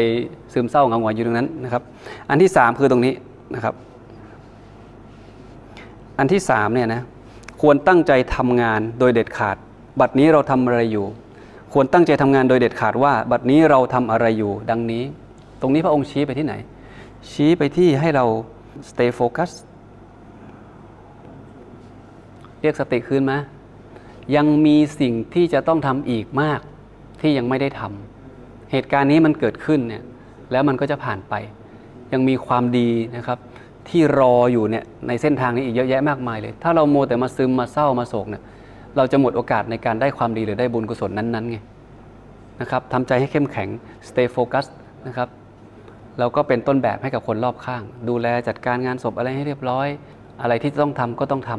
[0.52, 1.82] ซึมเศร้าเงาหงอยอยู่ตรงนั้นนะครับ
[2.30, 3.14] อันที่สามคือตรงนี้
[3.54, 3.74] นะครับ
[6.18, 7.02] อันที่สามเนี่ยนะ
[7.60, 9.56] ควรตั้งใจทำงานโดยเด็ดขาด
[10.00, 11.06] บัดนี้เราทำอะไรอยู่
[11.72, 15.02] ควรตั้งใจทำงานโดยเด็ดขาดว่า บัดนี้เราทำอะไรอยู่ ดังนี้
[15.60, 16.54] ตรงนี้พระองค์ชี้ไปที่ไหน
[17.30, 18.24] ชี้ไปที่ให้เรา
[18.88, 19.50] stay focus
[22.60, 23.38] เรียกสติคืนมา
[24.36, 26.60] ยังมีสิ่งที่จะต้องทำอีกมาก
[27.20, 28.17] ที่ยังไม่ได้ทำ
[28.72, 30.02] เหตุการณ์นี้มันเกิดขึ้นเนี่ย
[30.52, 31.34] แล้วมันก็จะผ่านไป
[32.12, 33.38] ยังมีความดีนะครับ
[33.88, 38.42] ที่รออยู่เนี่ยในเส้นทางนี้อีกเยอะแยะมากมายเลย ถ้าเราโมแต่มาซึมมาเศร้ามาโศกเนี่ย
[38.96, 41.56] เราจะหมดโอกาสในการได้ความดีหรือได้บุญกุศลนั้นๆไง
[42.60, 43.68] นะครับทำใจให้เข้มแข็ง
[44.08, 44.66] stay focus
[45.06, 45.28] นะครับ
[46.18, 49.88] แล้วก็เป็นต้นแบบให้กับคนรอบข้าง ดูแลจัดการงานศพอะไรให้เรียบร้อย
[50.42, 51.50] อะไรที่ต้องทำก็ต้องท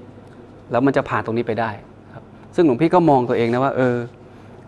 [0.00, 1.70] ำแล้วมันจะผ่านตรงนี้ไปได้
[2.14, 3.96] ครับซึ่งหลวงพี่ก็มองตัวเองนะว่าเออ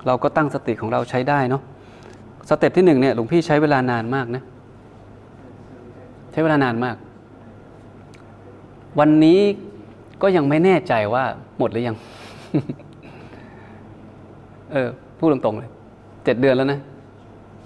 [0.06, 1.62] เราก็ตั้งสติของเราใช้ได้เนาะ
[2.50, 4.42] สเต็ปที่หนึ่งเนี่ยหลวงพี่ใช้เวลานานมากนะ
[6.32, 6.96] ใช้เวลานานมาก
[8.98, 9.40] วันนี้
[10.22, 11.24] ก็ยังไม่แน่ใจว่า
[11.58, 11.96] หมดหรือยัง
[14.72, 15.70] เออพูดตรงๆเลย
[16.24, 16.80] เจ็ดเดือนแล้วนะ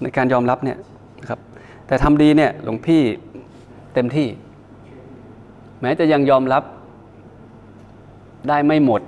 [0.02, 0.78] ในการยอมรับเนี่ย
[1.20, 1.38] นะครับ
[1.86, 3.02] แต่ทำดีเนี่ย หลวงพี่
[3.94, 4.28] เต็มที่
[5.80, 6.62] แม้จะยังยอมรับ
[8.48, 9.00] ได้ไม่หมด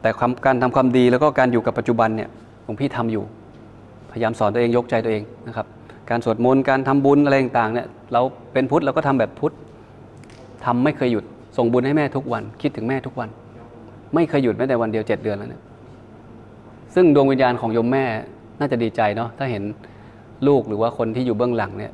[0.00, 0.10] แต่
[0.46, 2.28] การทำความดีแล้วก็การอยู่กับปัจจุบันเนี่ย
[2.64, 3.24] หลวงพี่ทำอยู่
[4.14, 5.66] พยายามสอนตัวเองยกใจตัวเองนะครับ
[6.10, 8.22] การสวดมนต์การทำบุญอะไรต่างๆเนี่ยเรา
[8.52, 9.54] เป็นพุทธเราก็ทำแบบพุทธ
[10.64, 11.24] ทำไม่เคยหยุด
[11.56, 13.28] ส่งบุญให้แม่ทุกวัน คิดถึงแม่ทุกวัน
[14.14, 15.62] ไม่เคยหยุดแม้แต่วันเดียวเจ็ดเดือนแล้วเนี่ย
[16.94, 18.04] ซึ่งดวงวิญญาณของโยมแม่
[18.58, 19.62] น่าจะดีใจเนาะถ้าเห็น
[20.46, 21.92] ลูกหรือว่าคนที่อยู่เบื้องหลังเนี่ย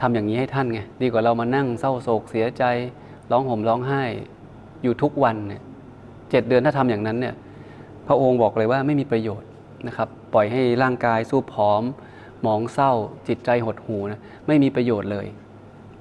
[0.00, 2.64] ทำอย่างนี้ให้ท่านไงดีกว่าเรามานั่งเศร้าโศกเสียใจ
[3.30, 4.02] ร้องห่มร้องไห้
[4.82, 5.62] อยู่ทุกวันเนี่ย
[6.30, 7.34] เจ็ดเดือนถ้าทำอย่างนั้นเนี่ย
[8.06, 9.48] พระองค์บอกเลยว่าไม่มีประโยชน์
[9.88, 11.82] นะครับ ปล่อยให้ร่างกายสู้ผอม
[12.42, 12.92] หมองเศร้า
[13.28, 15.26] จิตใจหดหูนะไม่มีประโยชน์เลย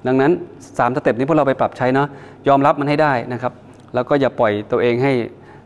[0.07, 2.07] ดังนั้น3ามสเต็ปนี้พวกเราไปปรับใช้เนาะ
[2.47, 3.53] ยอมรับมันให้ได้นะครับ
[3.93, 5.13] แล้วก็อย่าปล่อยตัวเองให้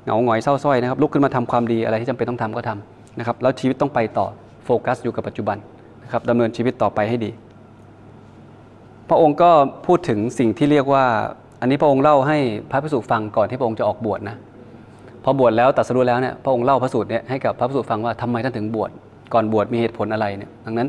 [0.03, 4.27] เหงาหงอยเศร้าส้อยนะครับลุกขึ้นมาทำความดีอะไรที่จำเป็นต้องทำก็ทำนะครับแล้วชีวิตต้องไปต่อ
[4.65, 5.57] โฟกัสอยู่กับปัจจุบัน
[6.03, 7.31] นะครับดำเนินชีวิตต่อไปให้ดี
[9.09, 9.51] พระองค์ก็
[9.85, 11.05] พูดถึงสิ่งที่เรียกว่า
[11.61, 12.37] อันนี้พระองค์เล่าให้
[12.71, 14.35] พระภิกษุฟังก่อนที่พระองค์จะออกบวชนะ
[15.25, 18.89] พอบวชแล้วตรัสรู้แล้วเนี่ยพระองค์เล่าพระสูตรเนี่ยให้กับพระภิกษุฟังว่าทำไมท่านถึงบวช
[19.33, 20.87] ก่อนบวชมีเหตุผลอะไรเนี่ยดังนั้น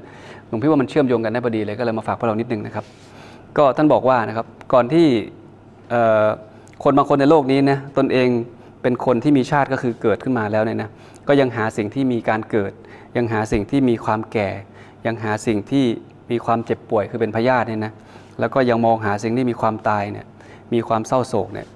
[0.49, 2.85] หลวงพี่ว่ามันเชื่อมโยงกันได้พอดีเลยก็เลยมาฝากพวกเรานิดนึงนะครับ
[3.59, 5.07] ก็ท่านบอกว่านะครับก่อนที่
[6.85, 8.29] คนบางคนในโลกนี้นะตนเอง
[8.83, 10.91] เป็นคนที่มีชาติก็คือเกิดขึ้นมาแล้วเนี่ยนะ
[11.29, 12.73] ก็ยังหาสิ่งที่มีการเกิด
[13.17, 14.49] ยังหาสิ่งที่มีความแก่
[15.07, 15.85] ยังหาสิ่งที่
[16.31, 17.93] มีความเจ็บป่วยคือเป็นพยาธิเนี่ยนะ
[18.41, 20.27] แล้วก็ยังมองหาสิ่งที่มีความตายเนี่ย
[20.75, 21.67] มีความเศร้าโศกเนี่ย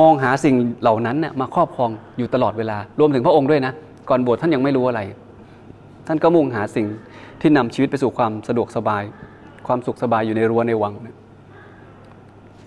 [0.00, 3.72] มองหาสิ่งเหล่านั้นมาครอบครองอยู่ตลอดเวลา รวมถึงพระองค์ด้วยนะ
[4.08, 5.00] ก่อนบวชท่านยังไม่รู้อะไร
[6.06, 6.86] ท่านก็มุ่งหาสิ่ง
[7.40, 9.02] ที่นำชีวิตไปสู่ความสะดวกสบาย
[9.66, 10.94] ความสุขสบายอยู่ในรั้วในวัง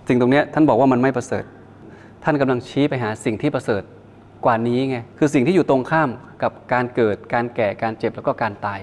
[0.07, 1.43] สิ่งตรงนี้ท่านบอกว่ามันไม่ประเสริฐ
[2.23, 3.83] ท่านกำลังชี้ไปหาสิ่งที่ประเสริฐ
[4.45, 6.09] กว่านี้ไง คือสิ่งที่อยู่ตรงข้าม
[6.43, 8.79] กับการเกิด การแก่ การเจ็บแล้วก็การตาย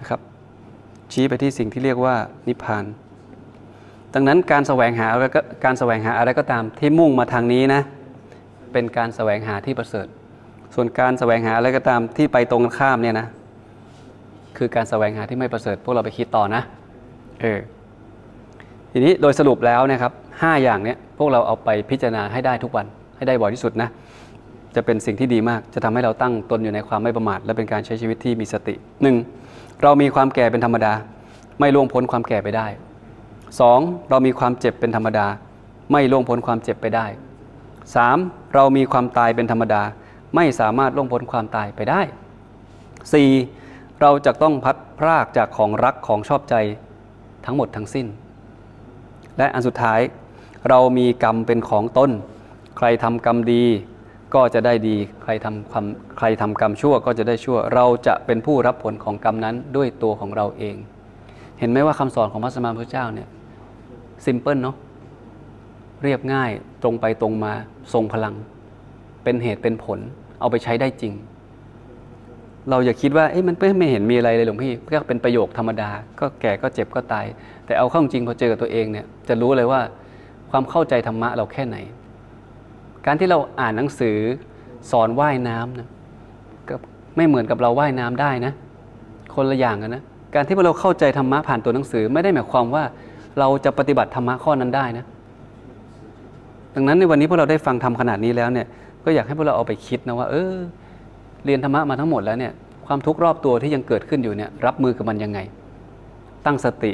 [0.00, 0.20] นะครับ
[1.12, 2.14] ชี้ไปที่สิ่งที่เรียกว่า
[2.48, 2.84] นิพพาน
[4.14, 7.80] ดังนั้นการแสวงหาอะไรก็การแสวงหาอะไรก็ตามที่มุ่งมาทางนี้นะ
[8.72, 10.06] เป็นการแสวงหาที่ประเสริฐ
[10.74, 13.26] ส่วนการแสวงหาอะไรก็ตามที่ไปตรงข้ามเนี่ยนะ
[14.56, 16.62] คือการแสวงหาที่ไม่ประเสริฐ พวกเราไปคิดต่อนะ
[17.42, 17.60] เออ
[18.92, 22.86] ทีนี้โดยสรุปแล้วนะครับห้าอย่างเนี้ยพวกเราเอาไปพิจารณาให้ได้ทุกวัน
[23.16, 23.88] ให้ได้บ่อยที่สุดนะ
[24.76, 29.16] จะเป็นสิ่งที่ดีมาก จะทำให้เราตั้งตนอยู่ในความไม่ประมาท และเป็นการใช้ชีวิตที่มีสติหนึ่ง
[29.82, 30.92] เรามีความแก่เป็นธรรมดา
[31.60, 32.66] ไม่ล่วงพ้นความแก่ไปได้
[33.58, 34.08] 2.
[34.10, 35.26] เรามีความเจ็บเป็นธรรมดา
[35.92, 37.06] ไม่ล่วงพ้นความเจ็บไปได้
[37.80, 38.54] 3.
[38.54, 39.82] เรามีความตายเป็นธรรมดา
[40.36, 42.00] ไม่สามารถล่วงพ้นความตายไปได้
[43.20, 44.00] 4.
[44.00, 46.54] เราจะต้องพัดพรากจากของรักของชอบใจ
[47.46, 48.06] ทั้งหมดทั้งสิ้น
[49.38, 50.00] และอันสุดท้าย
[50.68, 52.10] เรามีกรรมเป็นของตน
[52.78, 53.64] ใครทำกรรมดี
[54.34, 55.84] ก็จะได้ดี ใครทำความ
[56.18, 60.76] ใครทำกรรมชั่วก็จะได้ชั่ว เราจะเป็นผู้รับผลของกรรมนั้นด้วยตัวของเราเอง
[61.58, 63.28] เห็นไหมว่าคำสอนของพระสมมาพุทธเจ้าเนี่ย
[64.24, 64.76] ซิมเพิลเนาะ
[66.02, 66.50] เรียบง่าย
[66.82, 67.52] ตรงไปตรงมา
[67.92, 68.34] ทรงพลัง
[69.24, 69.98] เป็นเหตุเป็นผล
[70.40, 71.12] เอาไปใช้ได้จริง
[72.70, 75.90] เราอย่าคิดว่าเอ้มันไม่เห็นมีอะไรเลยหลวงพี่ก็เป็นประโยคธรรมดา
[76.20, 77.26] ก็แก่ก็เจ็บก็ตาย
[77.66, 79.80] แต่เอาเข้าจริงพอเจอกับตัวเองเนี่ยจะรู้เลยว่า
[80.50, 81.76] ความเข้าใจธรรมะเราแค่ไหน
[83.06, 84.16] การที่เราอ่านหนังสือ
[84.90, 85.88] สอนว่ายน้ำนะ
[86.68, 86.74] ก็
[87.16, 88.52] ไม่เหมือนกับเราว่ายน้ำได้นะ
[89.34, 90.02] คนละอย่างกันนะ
[90.34, 92.84] การที่เราเข้าใจธรรมะผ่านตัวหนังสือไม่ได้หมายความว่า
[93.38, 95.04] เราจะปฏิบัติธรรมะข้อนั้นได้นะ
[96.74, 98.66] ดังนั้นในวันนี้พวกเราได้ฟังทำขนาดนี้แล้วเนี่ย
[99.04, 100.54] ก็อยากให้พวกเราเอาไปคิดนะว่า เออ
[101.44, 102.52] เรียนธรรมะมาทั้งหมดแล้วเนี่ย
[102.86, 105.38] ความทุกข์รอบตัวที่ยังเกิดขึ้นอยู่เนี่ย รับมือกับมันยังไง
[106.46, 106.92] ตั้งสติ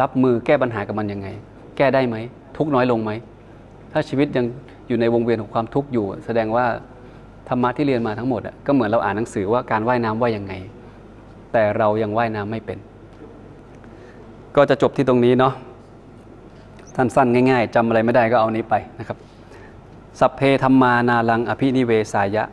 [0.00, 1.28] รับมือแก้ปัญหากับมันยังไง
[1.76, 2.16] แก้ได้ไหม
[2.56, 3.10] ทุกน้อยลงไหม
[3.92, 4.44] ถ้าชีวิตยัง
[4.88, 6.66] อยู่ในวงเวียนของความทุกข์อยู่ แสดงว่า
[7.48, 10.52] ธรรมะที่เรียนมาทั้งหมดอะก็เหมือนเราอ่านหนังสือว่าการว่ายน้ำว่ายังไง
[11.52, 12.78] แต่เรายังว่ายน้ำไม่เป็น
[14.56, 15.54] ก็จะจบที่ตรงนี้เนาะ
[16.98, 19.18] สั้นๆ ง่ายๆจำอะไรไม่ได้ก็เอานี้ไปนะครับ
[20.20, 22.44] สัพเพธรรมานาลังอภินิเวสายะ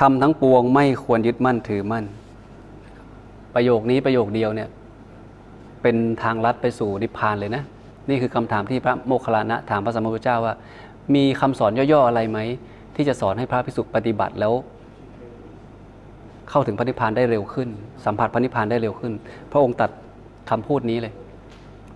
[0.00, 2.04] ทำทั้งปวงไม่ควรยึดมั่นถือมั่น
[3.54, 4.68] ประโยคนี้ประโยคเดียวเนี่ย
[5.82, 7.62] เป็นทางลัดไปสู่นิพพานเลยนะ
[8.08, 10.54] นี่คือคำถามที่พระโมคคัลลานะถามพระสัมมาสัมพุทธเจ้าว่า
[11.14, 12.38] มีคำสอนย่อๆอะไรไหม
[12.96, 14.52] ที่จะสอนให้พระภิกษุปฏิบัติแล้ว
[16.50, 17.68] เข้าถึงพระนิพพานได้เร็วขึ้น
[18.04, 19.12] สัมผัสพระนิพพานได้เร็วขึ้น
[19.52, 19.90] พระองค์ตัด
[20.50, 21.12] คำพูดนี้เลย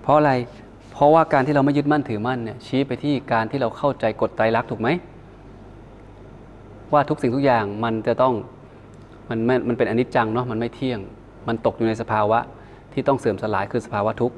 [0.03, 0.33] เพราะอะไร
[1.03, 4.89] ราะว่าการที่เราไม่ยึดมั่นถือมั่นเนี่ยชี้ไปที่การที่เราเข้าใจกฎไตรลักษณ์ถูกไหม
[6.93, 8.35] ว่าทุกสิ่งทุกอย่างมันจะต้อง
[9.29, 9.39] มัน
[9.69, 11.01] มันเป็นอนิจจังเนาะมันไม่เที่ยง
[11.49, 12.39] มันตกอยู่ในสภาวะ
[12.93, 14.37] ที่ต้องเสื่อมสลายคือสภาวะทุกข์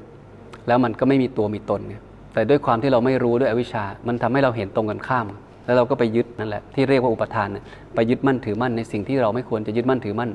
[0.66, 1.94] แล้วมันก็ไม่มีตัวมีตนไง
[2.34, 5.26] แต่ด้วยความที่เราไม่รู้ด้วยอวิชชา มันทำให้เราเห็นตรงกันข้าม
[5.66, 10.30] แล้วเราก็ไปยึดนั่นแหละที่เรียกว่าอุปาทานเนี่ยไปยึดมั่นถือมั่นในสิ่งที่เราไม่ควรจะยึดมั่นถือมั่น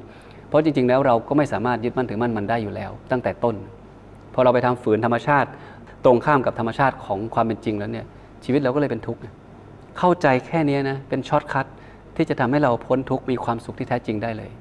[0.47, 3.55] เพราะจริงๆแล้วเราก็ไม่สามารถยึดมั่นถือมั่นมันได้อยู่แล้ว ตั้งแต่ต้น
[4.34, 5.49] พอเราไปทำฝืนธรรมชาติ
[6.06, 8.06] ตรงข้ามกับธรรมชาติของความเป็นจริงแล้วเนี่ย
[8.43, 9.22] ชีวิตเราก็เลยเป็นทุกข์
[9.97, 11.65] เข้าใจแค่นี้นะเป็น shortcut
[12.16, 14.52] ที่จะทำให้เราพ้นทุกข์มีความสุขที่แท้จริงได้เลย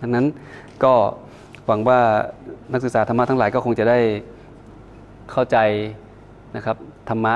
[0.00, 0.26] ดังนั้น
[0.84, 0.92] ก็
[1.66, 1.98] หวังว่า
[2.72, 3.98] นักศึกษาธรรมะทั้งหลายก็คงจะได้
[5.32, 5.56] เข้าใจ
[6.56, 6.76] นะครับ
[7.08, 7.34] ธรรมะ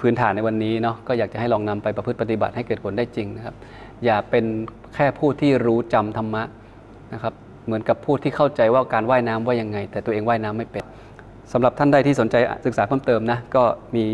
[0.00, 3.54] พื้นฐานในวันนี้เนาะก็อยากจะให้ลองนำไปประพฤติปฏิบัติให้เกิดผลได้จริงนะครับ
[4.04, 4.44] อย่าเป็น
[4.94, 6.42] แค่ผู้ที่รู้จำธรรมะ
[7.14, 7.34] นะครับ
[7.66, 10.82] เหมือนกับผู้ที่เข้าใจว่าการว่ายน้ำว่ายังไง แต่ตัวเองว่ายน้ำไม่เป็น
[11.52, 12.36] สำหรับท่านใดที่สนใจ
[12.66, 13.62] ศึกษาเพิ่มเติมนะก็
[13.96, 14.04] มี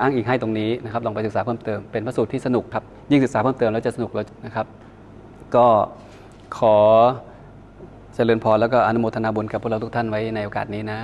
[0.00, 4.66] อ้างอิงให้ตรงนี้นะครับลองไปศึกษาเพิ่มเติมเป็นพระสูตรที่สนุกครับยิ่งศึกษาเพิ่มเติมแล้วจะสนุกแล้วนะครับ
[5.54, 5.66] ก็
[6.58, 6.76] ขอ
[8.14, 10.98] เจริญพรแล้วก็อนุโมทนาบุญกับพวกเราทุกท่านไว้ในโอกาสนี้นะ